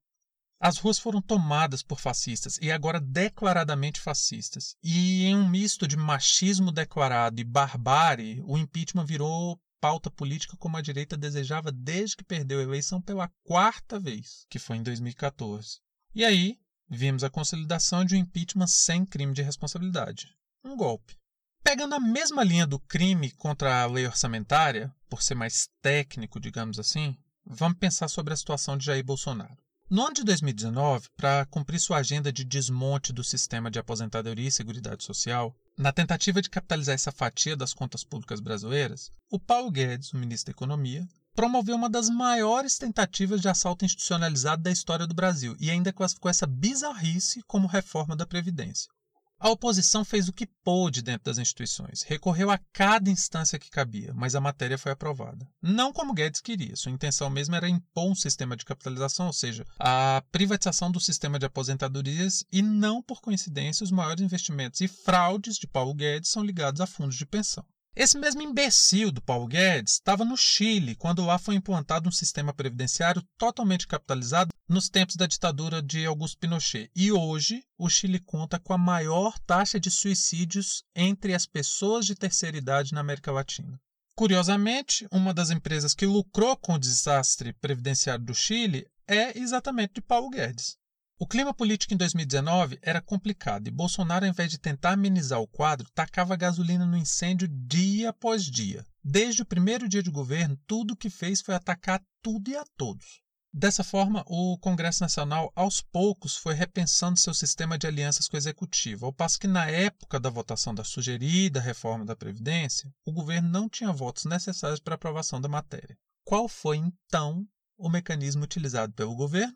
As 0.61 0.79
ruas 0.79 1.01
foram 1.01 1.21
tomadas 1.21 1.83
por 1.83 1.99
fascistas 1.99 2.57
e 2.63 2.71
agora 2.71 3.01
declaradamente 3.01 4.01
fascistas. 4.01 4.77
E 4.81 5.25
em 5.25 5.35
um 5.35 5.49
misto 5.49 5.89
de 5.89 5.97
machismo 5.97 6.71
declarado 6.71 7.41
e 7.41 7.45
barbárie, 7.45 8.41
o 8.47 8.57
impeachment 8.57 9.05
virou 9.05 9.61
pauta 9.85 10.11
política 10.11 10.57
como 10.57 10.79
a 10.79 10.81
direita 10.81 11.15
desejava 11.15 11.71
desde 11.71 12.17
que 12.17 12.25
perdeu 12.25 12.59
a 12.59 12.63
eleição 12.63 13.03
pela 13.03 13.31
quarta 13.43 14.01
vez, 14.01 14.47
que 14.49 14.59
foi 14.59 14.79
em 14.79 14.83
2014. 14.83 15.79
E 16.15 16.25
aí, 16.25 16.59
vimos 16.89 17.23
a 17.23 17.29
consolidação 17.29 18.03
de 18.03 18.15
um 18.15 18.19
impeachment 18.19 18.67
sem 18.67 19.05
crime 19.05 19.35
de 19.35 19.43
responsabilidade. 19.43 20.35
Um 20.65 20.75
golpe. 20.75 21.19
Pegando 21.63 21.95
a 21.95 22.01
mesma 22.01 22.43
linha 22.43 22.67
do 22.67 22.81
crime 22.81 23.31
contra 23.33 23.83
a 23.83 23.87
lei 23.87 24.07
orçamentária, 24.07 24.91
por 25.07 25.23
ser 25.23 25.35
mais 25.35 25.69
técnico, 25.83 26.41
digamos 26.41 26.79
assim, 26.79 27.15
vamos 27.45 27.77
pensar 27.77 28.09
sobre 28.09 28.33
a 28.33 28.39
situação 28.39 28.79
de 28.79 28.87
Jair 28.87 29.05
Bolsonaro. 29.05 29.59
No 29.91 30.07
ano 30.07 30.15
de 30.15 30.25
2019, 30.25 31.11
para 31.15 31.45
cumprir 31.45 31.79
sua 31.79 31.99
agenda 31.99 32.33
de 32.33 32.43
desmonte 32.43 33.13
do 33.13 33.23
sistema 33.23 33.71
de 33.71 33.79
aposentadoria 33.79 34.49
e 34.49 34.51
seguridade 34.51 35.05
social, 35.05 35.55
na 35.77 35.93
tentativa 35.93 36.41
de 36.41 36.49
capitalizar 36.49 36.95
essa 36.95 37.11
fatia 37.11 37.57
das 37.57 37.75
contas 37.75 38.05
públicas 38.05 38.41
brasileiras, 38.41 39.11
o 39.31 39.39
Paulo 39.41 39.71
Guedes, 39.71 40.13
o 40.13 40.17
ministro 40.17 40.53
da 40.53 40.57
Economia, 40.57 41.07
promoveu 41.35 41.75
uma 41.75 41.91
das 41.91 42.09
maiores 42.09 42.79
tentativas 42.79 43.41
de 43.41 43.49
assalto 43.49 43.85
institucionalizado 43.85 44.63
da 44.63 44.71
história 44.71 45.07
do 45.07 45.15
Brasil 45.15 45.57
e 45.59 45.71
ainda 45.71 45.93
classificou 45.93 46.31
essa 46.31 46.47
bizarrice 46.47 47.43
como 47.43 47.67
reforma 47.67 48.15
da 48.15 48.25
Previdência. 48.25 48.89
A 49.39 49.51
oposição 49.51 50.05
fez 50.05 50.29
o 50.29 50.33
que 50.33 50.47
pôde 50.47 51.03
dentro 51.03 51.25
das 51.25 51.39
instituições, 51.39 52.03
recorreu 52.03 52.51
a 52.51 52.59
cada 52.73 53.11
instância 53.11 53.59
que 53.59 53.71
cabia, 53.71 54.15
mas 54.15 54.35
a 54.35 54.41
matéria 54.41 54.79
foi 54.79 54.93
aprovada. 54.93 55.47
Não 55.61 55.93
como 55.93 56.15
Guedes 56.15 56.41
queria, 56.41 56.77
sua 56.77 56.93
intenção 56.93 57.29
mesmo 57.29 57.55
era 57.55 57.69
impor 57.69 58.11
um 58.11 58.15
sistema 58.15 58.57
de 58.57 58.65
capitalização, 58.65 59.27
ou 59.27 59.33
seja, 59.33 59.67
a 59.79 60.23
privatização 60.33 60.91
do 60.91 61.01
sistema 61.01 61.39
de 61.39 61.47
aposentadorias, 61.47 62.45
e 62.51 62.63
não 62.63 63.03
por 63.03 63.21
coincidência 63.21 63.85
os 63.85 63.91
maiores 63.91 64.23
investimentos 64.23 64.81
e 64.81 64.89
fraudes 64.89 65.57
de 65.57 65.67
Paulo 65.67 65.95
Guedes 65.95 66.31
são 66.31 66.43
ligados 66.43 66.81
a 66.81 66.87
fundos 66.87 67.17
de 67.17 67.27
pensão. 67.27 67.65
Esse 67.97 68.19
mesmo 68.19 68.43
imbecil 68.43 69.13
do 69.13 69.23
Paulo 69.23 69.47
Guedes 69.47 69.95
estava 69.95 70.25
no 70.25 70.37
Chile 70.37 70.97
quando 70.97 71.25
lá 71.25 71.39
foi 71.39 71.55
implantado 71.55 72.09
um 72.09 72.13
sistema 72.13 72.53
previdenciário 72.53 73.23
totalmente 73.39 73.87
capitalizado 73.87 74.51
nos 74.69 74.89
tempos 74.89 75.15
da 75.15 75.27
ditadura 75.27 75.81
de 75.81 76.05
Augusto 76.05 76.37
Pinochet. 76.39 76.91
E 76.93 77.13
hoje 77.13 77.65
o 77.79 77.89
Chile 77.89 78.19
conta 78.19 78.59
com 78.59 78.73
a 78.73 78.79
maior 78.79 79.39
taxa 79.39 79.79
de 79.79 79.93
suicídios 79.93 80.83
entre 80.93 81.35
as 81.35 81.47
pessoas 81.47 82.05
de 82.05 82.17
terceira 82.17 82.57
idade 82.57 82.93
na 82.93 83.01
América 83.01 83.31
Latina. 83.31 83.81
Curiosamente, 84.17 85.07
uma 85.13 85.33
das 85.33 85.51
empresas 85.51 85.95
que 85.95 86.05
lucrou 86.05 86.57
com 86.57 86.75
o 86.75 86.79
desastre 86.81 87.53
previdenciário 87.53 88.25
do 88.25 88.35
Chile 88.35 88.89
é 89.07 89.39
exatamente 89.39 89.95
de 89.95 90.01
Paulo 90.01 90.31
Guedes. 90.31 90.77
O 91.17 91.29
clima 91.29 91.55
político 91.55 91.95
em 91.95 91.97
2019 91.97 92.77
era 92.83 93.01
complicado 93.01 93.69
e 93.69 93.71
Bolsonaro, 93.71 94.25
ao 94.25 94.31
invés 94.31 94.51
de 94.51 94.59
tentar 94.59 94.93
amenizar 94.93 95.41
o 95.41 95.47
quadro, 95.47 95.89
tacava 95.95 96.35
gasolina 96.35 96.85
no 96.85 96.97
incêndio 96.97 97.47
dia 97.47 98.11
após 98.11 98.45
dia. 98.45 98.85
Desde 99.03 99.43
o 99.43 99.47
primeiro 99.47 99.89
dia 99.89 100.03
de 100.03 100.11
governo, 100.11 100.59
tudo 100.67 100.95
o 100.95 100.97
que 100.97 101.09
fez 101.09 101.41
foi 101.41 101.55
atacar 101.55 102.03
tudo 102.21 102.51
e 102.51 102.57
a 102.57 102.65
todos. 102.77 103.23
Dessa 103.53 103.85
forma, 103.85 104.25
o 104.27 104.59
Congresso 104.59 105.03
Nacional, 105.03 105.53
aos 105.55 105.81
poucos, 105.81 106.37
foi 106.37 106.53
repensando 106.53 107.21
seu 107.21 107.33
sistema 107.33 107.79
de 107.79 107.87
alianças 107.87 108.27
com 108.27 108.37
o 108.37 108.39
Executivo, 108.39 109.07
ao 109.07 109.13
passo 109.13 109.39
que, 109.39 109.47
na 109.47 109.67
época 109.67 110.19
da 110.19 110.29
votação 110.29 110.75
da 110.75 110.83
sugerida 110.83 111.61
reforma 111.61 112.05
da 112.05 112.17
Previdência, 112.17 112.93
o 113.07 113.13
governo 113.13 113.49
não 113.49 113.69
tinha 113.69 113.93
votos 113.93 114.25
necessários 114.25 114.81
para 114.81 114.97
aprovação 114.97 115.41
da 115.41 115.49
matéria. 115.49 115.97
Qual 116.25 116.49
foi, 116.49 116.79
então, 116.79 117.47
o 117.79 117.89
mecanismo 117.89 118.43
utilizado 118.43 118.93
pelo 118.95 119.15
governo? 119.15 119.55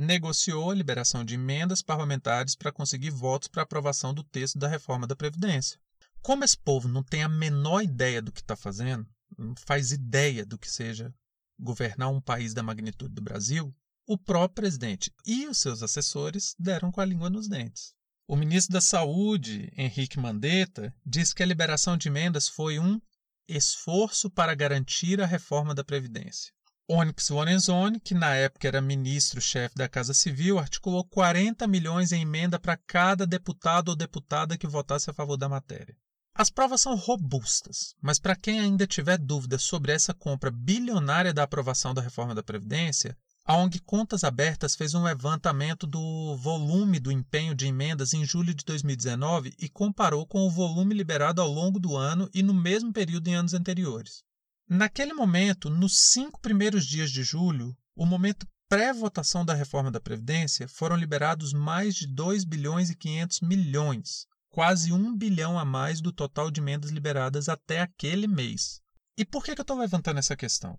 Negociou 0.00 0.70
a 0.70 0.74
liberação 0.74 1.24
de 1.24 1.34
emendas 1.34 1.82
parlamentares 1.82 2.54
para 2.54 2.72
conseguir 2.72 3.10
votos 3.10 3.48
para 3.48 3.62
aprovação 3.62 4.14
do 4.14 4.22
texto 4.22 4.58
da 4.58 4.68
reforma 4.68 5.06
da 5.06 5.16
Previdência. 5.16 5.78
Como 6.22 6.44
esse 6.44 6.56
povo 6.56 6.88
não 6.88 7.02
tem 7.02 7.22
a 7.22 7.28
menor 7.28 7.82
ideia 7.82 8.22
do 8.22 8.32
que 8.32 8.40
está 8.40 8.56
fazendo, 8.56 9.06
não 9.36 9.54
faz 9.56 9.92
ideia 9.92 10.44
do 10.44 10.58
que 10.58 10.70
seja 10.70 11.14
governar 11.58 12.10
um 12.10 12.20
país 12.20 12.54
da 12.54 12.62
magnitude 12.62 13.14
do 13.14 13.22
Brasil, 13.22 13.74
o 14.06 14.16
próprio 14.16 14.62
presidente 14.62 15.12
e 15.26 15.46
os 15.46 15.58
seus 15.58 15.82
assessores 15.82 16.54
deram 16.58 16.90
com 16.90 17.00
a 17.00 17.04
língua 17.04 17.28
nos 17.28 17.48
dentes. 17.48 17.92
O 18.26 18.36
ministro 18.36 18.72
da 18.72 18.80
Saúde, 18.80 19.72
Henrique 19.76 20.18
Mandetta, 20.18 20.94
disse 21.04 21.34
que 21.34 21.42
a 21.42 21.46
liberação 21.46 21.96
de 21.96 22.08
emendas 22.08 22.48
foi 22.48 22.78
um 22.78 23.00
esforço 23.48 24.30
para 24.30 24.54
garantir 24.54 25.20
a 25.20 25.26
reforma 25.26 25.74
da 25.74 25.82
Previdência. 25.82 26.52
Onyx 26.90 27.28
Lorenzoni, 27.28 28.00
que 28.00 28.14
na 28.14 28.34
época 28.34 28.66
era 28.66 28.80
ministro-chefe 28.80 29.74
da 29.74 29.86
Casa 29.86 30.14
Civil, 30.14 30.58
articulou 30.58 31.04
40 31.04 31.66
milhões 31.66 32.12
em 32.12 32.22
emenda 32.22 32.58
para 32.58 32.78
cada 32.78 33.26
deputado 33.26 33.90
ou 33.90 33.96
deputada 33.96 34.56
que 34.56 34.66
votasse 34.66 35.10
a 35.10 35.12
favor 35.12 35.36
da 35.36 35.50
matéria. 35.50 35.94
As 36.34 36.48
provas 36.48 36.80
são 36.80 36.94
robustas, 36.94 37.94
mas 38.00 38.18
para 38.18 38.34
quem 38.34 38.58
ainda 38.58 38.86
tiver 38.86 39.18
dúvidas 39.18 39.64
sobre 39.64 39.92
essa 39.92 40.14
compra 40.14 40.50
bilionária 40.50 41.34
da 41.34 41.42
aprovação 41.42 41.92
da 41.92 42.00
reforma 42.00 42.34
da 42.34 42.42
Previdência, 42.42 43.14
a 43.44 43.54
ONG 43.54 43.80
Contas 43.80 44.24
Abertas 44.24 44.74
fez 44.74 44.94
um 44.94 45.02
levantamento 45.02 45.86
do 45.86 46.36
volume 46.36 46.98
do 46.98 47.12
empenho 47.12 47.54
de 47.54 47.66
emendas 47.66 48.14
em 48.14 48.24
julho 48.24 48.54
de 48.54 48.64
2019 48.64 49.52
e 49.58 49.68
comparou 49.68 50.26
com 50.26 50.46
o 50.46 50.50
volume 50.50 50.94
liberado 50.94 51.42
ao 51.42 51.50
longo 51.50 51.78
do 51.78 51.94
ano 51.96 52.30
e 52.32 52.42
no 52.42 52.54
mesmo 52.54 52.94
período 52.94 53.28
em 53.28 53.34
anos 53.34 53.52
anteriores. 53.52 54.22
Naquele 54.68 55.14
momento, 55.14 55.70
nos 55.70 55.98
cinco 55.98 56.38
primeiros 56.40 56.86
dias 56.86 57.10
de 57.10 57.22
julho, 57.22 57.74
o 57.96 58.04
momento 58.04 58.46
pré-votação 58.68 59.42
da 59.42 59.54
reforma 59.54 59.90
da 59.90 59.98
Previdência, 59.98 60.68
foram 60.68 60.94
liberados 60.94 61.54
mais 61.54 61.94
de 61.94 62.06
2 62.06 62.44
bilhões 62.44 62.90
e 62.90 62.94
500 62.94 63.40
milhões, 63.40 64.26
quase 64.50 64.92
1 64.92 65.16
bilhão 65.16 65.58
a 65.58 65.64
mais 65.64 66.02
do 66.02 66.12
total 66.12 66.50
de 66.50 66.60
emendas 66.60 66.90
liberadas 66.90 67.48
até 67.48 67.80
aquele 67.80 68.26
mês. 68.26 68.82
E 69.16 69.24
por 69.24 69.42
que, 69.42 69.52
eu 69.52 69.62
estou 69.62 69.78
levantando 69.78 70.18
essa 70.18 70.36
questão? 70.36 70.78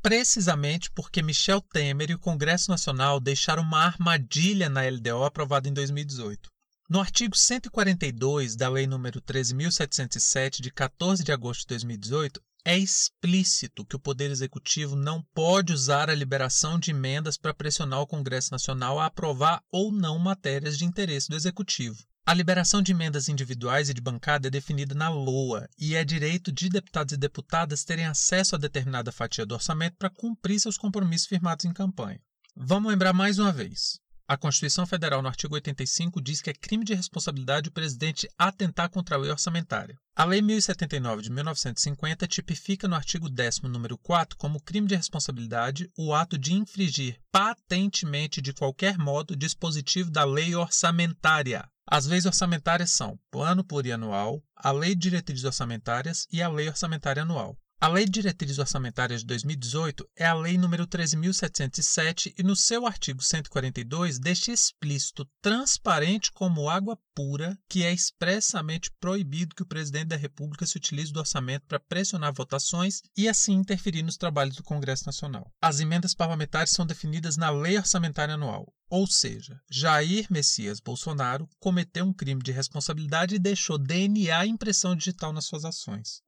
Precisamente 0.00 0.90
porque 0.90 1.22
Michel 1.22 1.60
Temer 1.60 2.10
e 2.10 2.14
o 2.14 2.18
Congresso 2.18 2.70
Nacional 2.70 3.20
deixaram 3.20 3.62
uma 3.62 3.84
armadilha 3.84 4.70
na 4.70 4.88
LDO 4.88 5.24
aprovada 5.24 5.68
em 5.68 5.72
2018. 5.74 6.48
No 6.88 7.00
artigo 7.00 7.36
142 7.36 8.56
da 8.56 8.70
Lei 8.70 8.86
nº 8.86 9.20
13.707, 9.20 10.62
de 10.62 10.70
14 10.70 11.24
de 11.24 11.32
agosto 11.32 11.62
de 11.62 11.66
2018, 11.68 12.40
é 12.66 12.76
explícito 12.76 13.86
que 13.86 13.94
o 13.94 13.98
Poder 13.98 14.28
Executivo 14.28 14.96
não 14.96 15.22
pode 15.32 15.72
usar 15.72 16.10
a 16.10 16.14
liberação 16.16 16.80
de 16.80 16.90
emendas 16.90 17.38
para 17.38 17.54
pressionar 17.54 18.00
o 18.00 18.06
Congresso 18.08 18.50
Nacional 18.50 18.98
a 18.98 19.06
aprovar 19.06 19.62
ou 19.70 19.92
não 19.92 20.18
matérias 20.18 20.76
de 20.76 20.84
interesse 20.84 21.28
do 21.28 21.36
Executivo. 21.36 21.96
A 22.26 22.34
liberação 22.34 22.82
de 22.82 22.90
emendas 22.90 23.28
individuais 23.28 23.88
e 23.88 23.94
de 23.94 24.00
bancada 24.00 24.48
é 24.48 24.50
definida 24.50 24.96
na 24.96 25.08
LOA 25.08 25.68
e 25.78 25.94
é 25.94 26.04
direito 26.04 26.50
de 26.50 26.68
deputados 26.68 27.12
e 27.14 27.16
deputadas 27.16 27.84
terem 27.84 28.06
acesso 28.06 28.56
a 28.56 28.58
determinada 28.58 29.12
fatia 29.12 29.46
do 29.46 29.54
orçamento 29.54 29.94
para 29.96 30.10
cumprir 30.10 30.58
seus 30.58 30.76
compromissos 30.76 31.28
firmados 31.28 31.64
em 31.64 31.72
campanha. 31.72 32.20
Vamos 32.56 32.90
lembrar 32.90 33.12
mais 33.12 33.38
uma 33.38 33.52
vez: 33.52 34.00
A 34.28 34.36
Constituição 34.36 34.84
Federal, 34.84 35.22
no 35.22 35.28
artigo 35.28 35.54
85, 35.54 36.20
diz 36.20 36.42
que 36.42 36.50
é 36.50 36.52
crime 36.52 36.84
de 36.84 36.94
responsabilidade 36.94 37.68
o 37.68 37.72
presidente 37.72 38.28
atentar 38.36 38.90
contra 38.90 39.14
a 39.14 39.18
lei 39.18 39.30
orçamentária. 39.30 39.96
A 40.16 40.24
Lei 40.24 40.42
1079 40.42 41.22
de 41.22 41.30
1950 41.30 42.26
tipifica 42.26 42.88
no 42.88 42.96
artigo 42.96 43.28
10, 43.28 43.60
número 43.62 43.96
4, 43.96 44.36
como 44.36 44.60
crime 44.60 44.88
de 44.88 44.96
responsabilidade 44.96 45.88
o 45.96 46.12
ato 46.12 46.36
de 46.36 46.54
infringir 46.54 47.20
patentemente 47.30 48.42
de 48.42 48.52
qualquer 48.52 48.98
modo 48.98 49.34
o 49.34 49.36
dispositivo 49.36 50.10
da 50.10 50.24
lei 50.24 50.56
orçamentária. 50.56 51.64
As 51.86 52.06
leis 52.06 52.26
orçamentárias 52.26 52.90
são 52.90 53.16
Plano 53.30 53.62
Plurianual, 53.62 54.42
a 54.56 54.72
Lei 54.72 54.96
de 54.96 55.02
Diretrizes 55.02 55.44
Orçamentárias 55.44 56.26
e 56.32 56.42
a 56.42 56.48
Lei 56.48 56.68
Orçamentária 56.68 57.22
Anual. 57.22 57.56
A 57.78 57.88
Lei 57.88 58.06
de 58.06 58.12
Diretrizes 58.12 58.58
Orçamentárias 58.58 59.20
de 59.20 59.26
2018 59.26 60.08
é 60.16 60.24
a 60.24 60.32
Lei 60.32 60.56
número 60.56 60.86
13.707 60.86 62.32
e, 62.38 62.42
no 62.42 62.56
seu 62.56 62.86
artigo 62.86 63.22
142, 63.22 64.18
deixa 64.18 64.50
explícito, 64.50 65.28
transparente 65.42 66.32
como 66.32 66.70
água 66.70 66.98
pura, 67.14 67.58
que 67.68 67.84
é 67.84 67.92
expressamente 67.92 68.90
proibido 68.98 69.54
que 69.54 69.62
o 69.62 69.66
presidente 69.66 70.06
da 70.06 70.16
República 70.16 70.64
se 70.64 70.78
utilize 70.78 71.12
do 71.12 71.20
orçamento 71.20 71.66
para 71.66 71.78
pressionar 71.78 72.32
votações 72.32 73.02
e 73.14 73.28
assim 73.28 73.52
interferir 73.52 74.02
nos 74.02 74.16
trabalhos 74.16 74.56
do 74.56 74.62
Congresso 74.62 75.04
Nacional. 75.04 75.52
As 75.60 75.78
emendas 75.78 76.14
parlamentares 76.14 76.72
são 76.72 76.86
definidas 76.86 77.36
na 77.36 77.50
Lei 77.50 77.76
Orçamentária 77.76 78.36
Anual. 78.36 78.72
Ou 78.88 79.06
seja, 79.06 79.60
Jair 79.70 80.26
Messias 80.30 80.80
Bolsonaro 80.80 81.46
cometeu 81.60 82.06
um 82.06 82.12
crime 82.12 82.40
de 82.40 82.52
responsabilidade 82.52 83.34
e 83.34 83.38
deixou 83.38 83.76
DNA 83.76 84.46
e 84.46 84.48
impressão 84.48 84.96
digital 84.96 85.30
nas 85.30 85.44
suas 85.44 85.66
ações. 85.66 86.24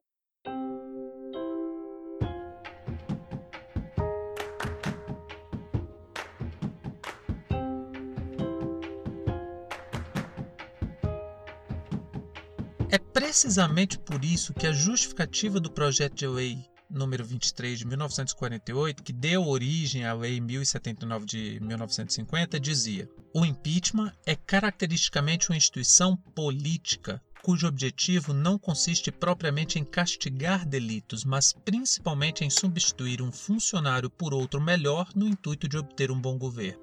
Precisamente 13.28 13.98
por 13.98 14.24
isso 14.24 14.54
que 14.54 14.66
a 14.66 14.72
justificativa 14.72 15.60
do 15.60 15.70
projeto 15.70 16.14
de 16.14 16.26
lei 16.26 16.64
número 16.88 17.22
23 17.22 17.80
de 17.80 17.86
1948, 17.86 19.02
que 19.02 19.12
deu 19.12 19.46
origem 19.46 20.06
à 20.06 20.14
lei 20.14 20.40
1079 20.40 21.26
de 21.26 21.60
1950, 21.60 22.58
dizia: 22.58 23.06
"O 23.34 23.44
impeachment 23.44 24.14
é 24.24 24.34
caracteristicamente 24.34 25.50
uma 25.50 25.58
instituição 25.58 26.16
política 26.16 27.20
cujo 27.42 27.68
objetivo 27.68 28.32
não 28.32 28.58
consiste 28.58 29.12
propriamente 29.12 29.78
em 29.78 29.84
castigar 29.84 30.66
delitos, 30.66 31.22
mas 31.22 31.52
principalmente 31.52 32.46
em 32.46 32.48
substituir 32.48 33.20
um 33.20 33.30
funcionário 33.30 34.08
por 34.08 34.32
outro 34.32 34.58
melhor 34.58 35.10
no 35.14 35.28
intuito 35.28 35.68
de 35.68 35.76
obter 35.76 36.10
um 36.10 36.18
bom 36.18 36.38
governo." 36.38 36.80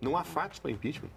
Não 0.00 0.16
há 0.16 0.24
fatos 0.24 0.60
para 0.60 0.70
impeachment. 0.70 1.10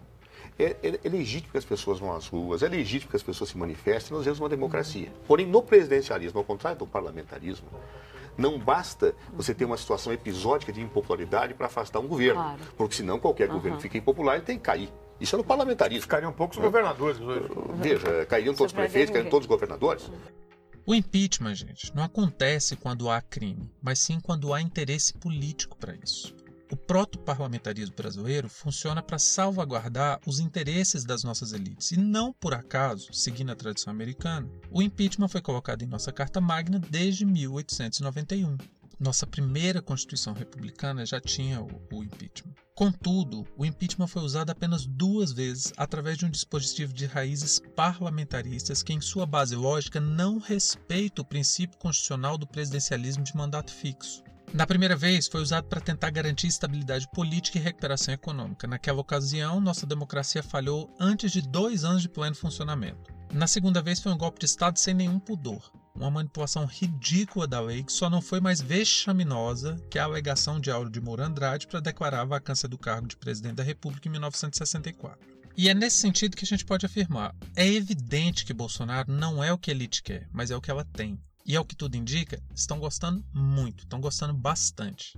É, 0.59 0.75
é, 0.81 0.99
é, 1.03 1.09
legítimo 1.09 1.51
que 1.51 1.57
as 1.57 1.65
pessoas 1.65 1.99
vão 1.99 2.15
às 2.15 2.27
ruas, 2.27 2.63
é 2.63 2.67
legítimo 2.67 3.11
que 3.11 3.15
as 3.15 3.21
pessoas 3.21 3.51
se 3.51 3.57
manifestem, 3.57 4.15
nós 4.15 4.25
vemos 4.25 4.39
uma 4.39 4.49
democracia. 4.49 5.11
Porém, 5.27 5.45
no 5.45 5.61
presidencialismo, 5.61 6.39
ao 6.39 6.43
contrário 6.43 6.79
do 6.79 6.87
parlamentarismo, 6.87 7.67
não 8.37 8.57
basta 8.57 9.15
você 9.33 9.53
ter 9.53 9.65
uma 9.65 9.77
situação 9.77 10.13
episódica 10.13 10.71
de 10.71 10.81
impopularidade 10.81 11.53
para 11.53 11.67
afastar 11.67 11.99
um 11.99 12.07
governo. 12.07 12.41
Claro. 12.41 12.59
Porque 12.75 12.95
senão 12.95 13.19
qualquer 13.19 13.49
uhum. 13.49 13.55
governo 13.55 13.79
fica 13.79 13.97
impopular, 13.97 14.35
ele 14.35 14.45
tem 14.45 14.57
que 14.57 14.63
cair. 14.63 14.89
Isso 15.19 15.35
é 15.35 15.37
no 15.37 15.43
parlamentarismo. 15.43 16.03
Ficariam 16.03 16.31
poucos 16.31 16.57
governadores 16.57 17.19
hoje. 17.19 17.49
Veja, 17.75 18.25
cairiam 18.25 18.53
todos 18.53 18.71
os 18.71 18.75
prefeitos, 18.75 19.11
cairiam 19.11 19.29
todos 19.29 19.45
os 19.45 19.49
governadores. 19.49 20.11
O 20.85 20.95
impeachment, 20.95 21.55
gente, 21.55 21.93
não 21.93 22.03
acontece 22.03 22.75
quando 22.75 23.09
há 23.09 23.19
crime, 23.21 23.69
mas 23.81 23.99
sim 23.99 24.19
quando 24.19 24.53
há 24.53 24.61
interesse 24.61 25.13
político 25.13 25.75
para 25.77 25.95
isso. 25.95 26.33
O 26.69 26.75
proto-parlamentarismo 26.75 27.95
brasileiro 27.95 28.49
funciona 28.49 29.01
para 29.01 29.17
salvaguardar 29.17 30.19
os 30.25 30.39
interesses 30.39 31.05
das 31.05 31.23
nossas 31.23 31.53
elites. 31.53 31.91
E 31.91 31.97
não 31.97 32.33
por 32.33 32.53
acaso, 32.53 33.13
seguindo 33.13 33.51
a 33.51 33.55
tradição 33.55 33.91
americana, 33.91 34.49
o 34.69 34.81
impeachment 34.81 35.29
foi 35.29 35.41
colocado 35.41 35.83
em 35.83 35.87
nossa 35.87 36.11
Carta 36.11 36.41
Magna 36.41 36.79
desde 36.79 37.25
1891. 37.25 38.57
Nossa 38.99 39.25
primeira 39.25 39.81
Constituição 39.81 40.33
republicana 40.33 41.05
já 41.05 41.21
tinha 41.21 41.61
o, 41.61 41.69
o, 41.93 42.03
impeachment. 42.03 42.53
Contudo, 42.75 43.47
o 43.55 43.65
impeachment 43.65 44.07
foi 44.07 44.23
usado 44.23 44.49
apenas 44.49 44.85
duas 44.85 45.31
vezes 45.31 45.71
através 45.77 46.17
de 46.17 46.25
um 46.25 46.29
dispositivo 46.29 46.91
de 46.91 47.05
raízes 47.05 47.61
parlamentaristas 47.75 48.83
que, 48.83 48.91
em 48.91 48.99
sua 48.99 49.25
base 49.25 49.55
lógica, 49.55 50.01
não 50.01 50.39
respeita 50.39 51.21
o 51.21 51.25
princípio 51.25 51.77
constitucional 51.77 52.37
do 52.37 52.47
presidencialismo 52.47 53.23
de 53.23 53.35
mandato 53.35 53.71
fixo. 53.71 54.23
Na 54.53 54.65
primeira 54.65 54.95
vez, 54.95 55.27
foi 55.27 55.41
usado 55.41 55.67
para 55.67 55.81
tentar 55.81 56.09
garantir 56.09 56.47
estabilidade 56.47 57.07
política 57.11 57.57
e 57.57 57.61
recuperação 57.61 58.13
econômica. 58.13 58.65
Naquela 58.65 59.01
ocasião, 59.01 59.59
nossa 59.59 59.85
democracia 59.85 60.41
falhou 60.41 60.95
antes 60.99 61.31
de 61.31 61.41
dois 61.41 61.83
anos 61.83 62.01
de 62.01 62.09
pleno 62.09 62.35
funcionamento. 62.35 63.13
Na 63.33 63.45
segunda 63.45 63.81
vez, 63.81 63.99
foi 63.99 64.11
um 64.11 64.17
golpe 64.17 64.39
de 64.39 64.45
Estado 64.45 64.79
sem 64.79 64.93
nenhum 64.93 65.19
pudor. 65.19 65.69
Uma 65.93 66.09
manipulação 66.09 66.65
ridícula 66.65 67.45
da 67.45 67.59
lei 67.59 67.83
que 67.83 67.91
só 67.91 68.09
não 68.09 68.21
foi 68.21 68.39
mais 68.39 68.61
vexaminosa 68.61 69.75
que 69.89 69.99
a 69.99 70.05
alegação 70.05 70.59
de 70.59 70.71
Auro 70.71 70.89
de 70.89 71.01
Moura 71.01 71.25
Andrade 71.25 71.67
para 71.67 71.79
declarar 71.79 72.21
a 72.21 72.25
vacância 72.25 72.69
do 72.69 72.77
cargo 72.77 73.07
de 73.07 73.17
presidente 73.17 73.55
da 73.55 73.63
República 73.63 74.07
em 74.07 74.11
1964. 74.11 75.19
E 75.57 75.67
é 75.67 75.73
nesse 75.73 75.97
sentido 75.97 76.37
que 76.37 76.45
a 76.45 76.47
gente 76.47 76.63
pode 76.63 76.85
afirmar: 76.85 77.35
é 77.55 77.67
evidente 77.67 78.45
que 78.45 78.53
Bolsonaro 78.53 79.11
não 79.11 79.43
é 79.43 79.51
o 79.51 79.57
que 79.57 79.71
a 79.71 79.73
elite 79.73 80.03
quer, 80.03 80.29
mas 80.31 80.51
é 80.51 80.55
o 80.55 80.61
que 80.61 80.69
ela 80.69 80.85
tem. 80.85 81.19
E 81.47 81.55
ao 81.55 81.63
que 81.63 81.77
tudo 81.77 81.95
indica, 81.95 82.43
estão 82.53 82.77
gostando 82.77 83.23
muito, 83.33 83.85
estão 83.85 84.01
gostando 84.01 84.33
bastante. 84.33 85.17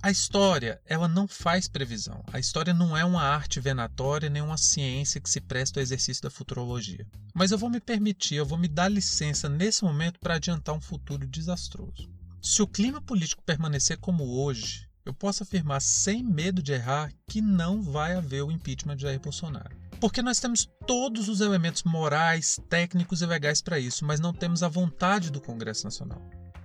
A 0.00 0.08
história, 0.08 0.80
ela 0.86 1.08
não 1.08 1.26
faz 1.26 1.66
previsão. 1.66 2.22
A 2.32 2.38
história 2.38 2.72
não 2.72 2.96
é 2.96 3.04
uma 3.04 3.22
arte 3.22 3.58
venatória 3.58 4.30
nem 4.30 4.40
uma 4.40 4.56
ciência 4.56 5.20
que 5.20 5.28
se 5.28 5.40
presta 5.40 5.80
ao 5.80 5.82
exercício 5.82 6.22
da 6.22 6.30
futurologia. 6.30 7.04
Mas 7.34 7.50
eu 7.50 7.58
vou 7.58 7.68
me 7.68 7.80
permitir, 7.80 8.36
eu 8.36 8.46
vou 8.46 8.56
me 8.56 8.68
dar 8.68 8.88
licença 8.88 9.48
nesse 9.48 9.82
momento 9.82 10.20
para 10.20 10.36
adiantar 10.36 10.76
um 10.76 10.80
futuro 10.80 11.26
desastroso. 11.26 12.08
Se 12.40 12.62
o 12.62 12.68
clima 12.68 13.02
político 13.02 13.42
permanecer 13.42 13.98
como 13.98 14.24
hoje, 14.24 14.86
eu 15.04 15.12
posso 15.12 15.42
afirmar 15.42 15.80
sem 15.80 16.22
medo 16.22 16.62
de 16.62 16.72
errar 16.72 17.12
que 17.26 17.40
não 17.40 17.82
vai 17.82 18.14
haver 18.14 18.44
o 18.44 18.52
impeachment 18.52 18.96
de 18.96 19.02
Jair 19.02 19.18
Bolsonaro. 19.18 19.76
Porque 20.04 20.20
nós 20.20 20.38
temos 20.38 20.68
todos 20.86 21.30
os 21.30 21.40
elementos 21.40 21.82
morais, 21.82 22.60
técnicos 22.68 23.22
e 23.22 23.26
legais 23.26 23.62
para 23.62 23.78
isso, 23.78 24.04
mas 24.04 24.20
não 24.20 24.34
temos 24.34 24.62
a 24.62 24.68
vontade 24.68 25.30
do 25.30 25.40
Congresso 25.40 25.84
Nacional. 25.84 26.20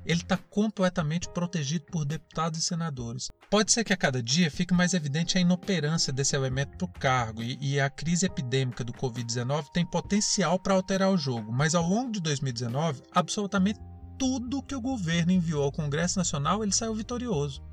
Ele 0.05 0.21
está 0.21 0.35
completamente 0.35 1.29
protegido 1.29 1.85
por 1.85 2.03
deputados 2.03 2.59
e 2.59 2.61
senadores. 2.61 3.29
Pode 3.49 3.71
ser 3.71 3.85
que 3.85 3.93
a 3.93 3.97
cada 3.97 4.21
dia 4.21 4.51
fique 4.51 4.73
mais 4.73 4.93
evidente 4.93 5.37
a 5.37 5.41
inoperância 5.41 6.11
desse 6.11 6.35
elemento 6.35 6.77
para 6.77 6.85
o 6.85 6.91
cargo 6.99 7.41
e, 7.41 7.57
e 7.61 7.79
a 7.79 7.89
crise 7.89 8.25
epidêmica 8.25 8.83
do 8.83 8.91
Covid-19 8.91 9.67
tem 9.71 9.85
potencial 9.85 10.59
para 10.59 10.73
alterar 10.73 11.09
o 11.09 11.17
jogo, 11.17 11.49
mas 11.49 11.73
ao 11.73 11.87
longo 11.87 12.11
de 12.11 12.19
2019, 12.19 13.03
absolutamente 13.09 13.79
tudo 14.17 14.61
que 14.61 14.75
o 14.75 14.81
governo 14.81 15.31
enviou 15.31 15.63
ao 15.63 15.71
Congresso 15.71 16.19
Nacional 16.19 16.61
ele 16.61 16.73
saiu 16.73 16.93
vitorioso. 16.93 17.63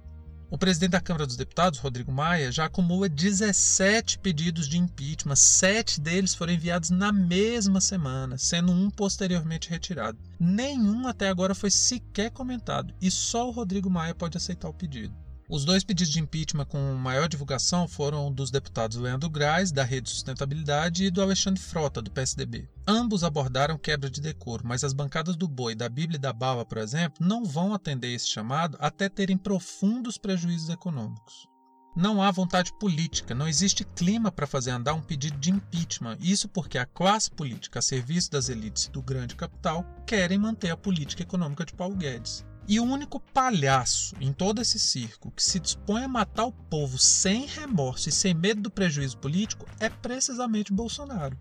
O 0.49 0.57
presidente 0.57 0.93
da 0.93 1.01
Câmara 1.01 1.27
dos 1.27 1.37
Deputados, 1.37 1.81
Rodrigo 1.81 2.13
Maia, 2.13 2.53
já 2.53 2.67
acumula 2.67 3.09
17 3.09 4.21
pedidos 4.21 4.69
de 4.69 4.79
impeachment, 4.79 5.35
sete 5.35 6.01
deles 6.01 6.37
foram 6.37 6.53
enviados 6.53 6.89
na 6.89 7.11
mesma 7.11 7.81
semana, 7.81 8.39
sendo 8.39 8.71
um 8.71 8.89
posteriormente 8.89 9.69
retirado. 9.69 10.17
Nenhum 10.39 11.09
até 11.09 11.29
agora 11.29 11.53
foi 11.53 11.71
sequer 11.71 12.31
comentado 12.31 12.95
e 13.03 13.11
só 13.11 13.49
o 13.49 13.51
Rodrigo 13.51 13.91
Maia 13.91 14.15
pode 14.15 14.37
aceitar 14.37 14.69
o 14.69 14.75
pedido. 14.75 15.26
Os 15.49 15.65
dois 15.65 15.85
pedidos 15.85 16.13
de 16.13 16.19
impeachment 16.19 16.65
com 16.65 16.95
maior 16.95 17.29
divulgação 17.29 17.87
foram 17.87 18.33
dos 18.33 18.51
deputados 18.51 18.97
Leandro 18.97 19.31
Graz, 19.31 19.71
da 19.71 19.85
Rede 19.85 20.11
Sustentabilidade, 20.11 21.05
e 21.05 21.11
do 21.11 21.23
Alexandre 21.23 21.63
Frota, 21.63 22.03
do 22.03 22.11
PSDB. 22.11 22.69
Ambos 22.85 23.23
abordaram 23.23 23.79
quebra 23.79 24.11
de 24.11 24.21
decoro, 24.21 24.67
mas 24.67 24.83
as 24.83 24.93
bancadas 24.93 25.37
do 25.37 25.47
Boi, 25.47 25.77
da 25.77 25.89
Bíblia 25.89 26.17
e 26.17 26.21
da 26.21 26.33
Bala, 26.33 26.65
por 26.65 26.79
exemplo, 26.79 27.25
não 27.25 27.45
vão 27.45 27.73
atender 27.73 28.13
esse 28.13 28.27
chamado 28.27 28.77
até 28.81 29.09
terem 29.09 29.39
profundos 29.39 30.19
prejuízos 30.19 30.69
econômicos. 30.69 31.47
Não 31.95 32.21
há 32.21 32.31
vontade 32.33 32.73
política, 32.79 33.33
não 33.33 33.47
existe 33.47 33.85
clima 33.85 34.33
para 34.33 34.49
fazer 34.49 34.73
andar 34.73 34.95
um 34.95 35.01
pedido 35.01 35.39
de 35.39 35.51
impeachment. 35.51 36.19
Isso 36.21 36.49
porque 36.49 36.77
a 36.77 36.85
classe 36.85 37.31
política, 37.31 37.79
a 37.79 37.83
serviço 37.83 38.33
das 38.33 38.49
elites 38.49 38.87
e 38.87 38.91
do 38.91 39.01
grande 39.01 39.37
capital, 39.37 39.85
querem 40.07 40.39
manter 40.39 40.71
a 40.71 40.77
política 40.77 41.23
econômica 41.23 41.65
de 41.65 41.73
Paulo 41.73 41.95
Guedes. 41.95 42.45
E 42.69 42.81
o 42.81 42.85
único 42.85 43.21
palhaço 43.21 44.17
em 44.21 44.33
todo 44.33 44.61
esse 44.61 44.79
circo 44.79 45.31
que 45.31 45.43
se 45.43 45.61
dispõe 45.61 46.03
a 46.03 46.09
matar 46.09 46.47
o 46.47 46.53
povo 46.53 46.99
sem 46.99 47.47
remorso 47.47 48.09
e 48.09 48.13
sem 48.13 48.35
medo 48.35 48.61
do 48.63 48.71
prejuízo 48.71 49.19
político 49.19 49.67
é 49.79 49.89
precisamente 49.89 50.73
Bolsonaro. 50.73 51.39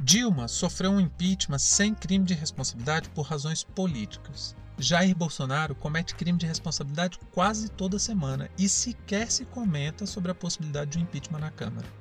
Dilma 0.00 0.48
sofreu 0.48 0.90
um 0.90 1.00
impeachment 1.00 1.58
sem 1.58 1.94
crime 1.94 2.24
de 2.24 2.34
responsabilidade 2.34 3.08
por 3.10 3.26
razões 3.26 3.62
políticas. 3.62 4.56
Jair 4.76 5.14
Bolsonaro 5.14 5.74
comete 5.74 6.14
crime 6.14 6.38
de 6.38 6.46
responsabilidade 6.46 7.20
quase 7.30 7.68
toda 7.68 7.98
semana 7.98 8.50
e 8.58 8.68
sequer 8.68 9.30
se 9.30 9.44
comenta 9.44 10.04
sobre 10.06 10.32
a 10.32 10.34
possibilidade 10.34 10.92
de 10.92 10.98
um 10.98 11.02
impeachment 11.02 11.40
na 11.40 11.50
Câmara. 11.50 11.99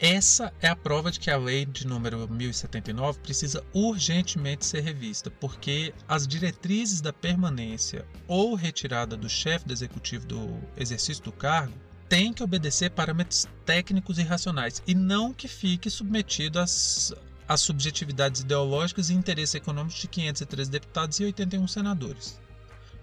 Essa 0.00 0.52
é 0.62 0.68
a 0.68 0.76
prova 0.76 1.10
de 1.10 1.18
que 1.18 1.28
a 1.28 1.36
lei 1.36 1.66
de 1.66 1.84
número 1.84 2.28
1079 2.28 3.18
precisa 3.18 3.64
urgentemente 3.72 4.64
ser 4.64 4.80
revista, 4.80 5.28
porque 5.28 5.92
as 6.06 6.24
diretrizes 6.24 7.00
da 7.00 7.12
permanência 7.12 8.06
ou 8.28 8.54
retirada 8.54 9.16
do 9.16 9.28
chefe 9.28 9.66
do 9.66 9.72
executivo 9.72 10.24
do 10.24 10.60
exercício 10.76 11.24
do 11.24 11.32
cargo 11.32 11.74
tem 12.08 12.32
que 12.32 12.44
obedecer 12.44 12.90
parâmetros 12.90 13.48
técnicos 13.66 14.18
e 14.18 14.22
racionais 14.22 14.80
e 14.86 14.94
não 14.94 15.34
que 15.34 15.48
fique 15.48 15.90
submetido 15.90 16.60
às, 16.60 17.12
às 17.48 17.60
subjetividades 17.60 18.42
ideológicas 18.42 19.10
e 19.10 19.14
interesses 19.14 19.56
econômicos 19.56 20.00
de 20.00 20.06
503 20.06 20.68
deputados 20.68 21.18
e 21.18 21.24
81 21.24 21.66
senadores. 21.66 22.40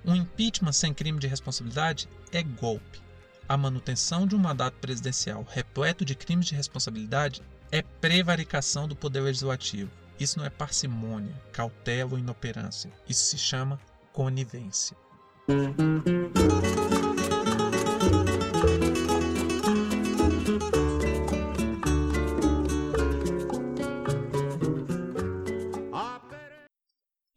Um 0.06 0.16
impeachment 0.16 0.72
sem 0.72 0.93
crime 0.93 1.20
de 1.20 1.28
responsabilidade 1.28 2.08
é 2.32 2.41
golpe. 2.41 3.05
A 3.48 3.56
manutenção 3.56 4.26
de 4.26 4.36
um 4.36 4.39
mandato 4.39 4.76
presidencial 4.80 5.46
repleto 5.48 6.04
de 6.04 6.16
crimes 6.16 6.48
de 6.48 6.56
responsabilidade 6.56 7.43
é 7.72 7.84
prevaricação 7.84 8.88
do 8.88 8.96
poder 8.96 9.22
legislativo. 9.22 9.91
Isso 10.20 10.39
não 10.39 10.46
é 10.46 10.50
parcimônia, 10.50 11.39
cautela 11.52 12.14
ou 12.14 12.18
inoperância. 12.18 12.91
Isso 13.08 13.26
se 13.26 13.38
chama 13.38 13.80
conivência. 14.12 14.98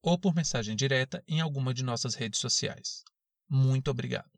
ou 0.01 0.19
por 0.19 0.35
mensagem 0.35 0.75
direta 0.75 1.23
em 1.25 1.39
alguma 1.39 1.73
de 1.73 1.81
nossas 1.81 2.13
redes 2.13 2.41
sociais. 2.41 3.05
Muito 3.47 3.89
obrigado. 3.89 4.29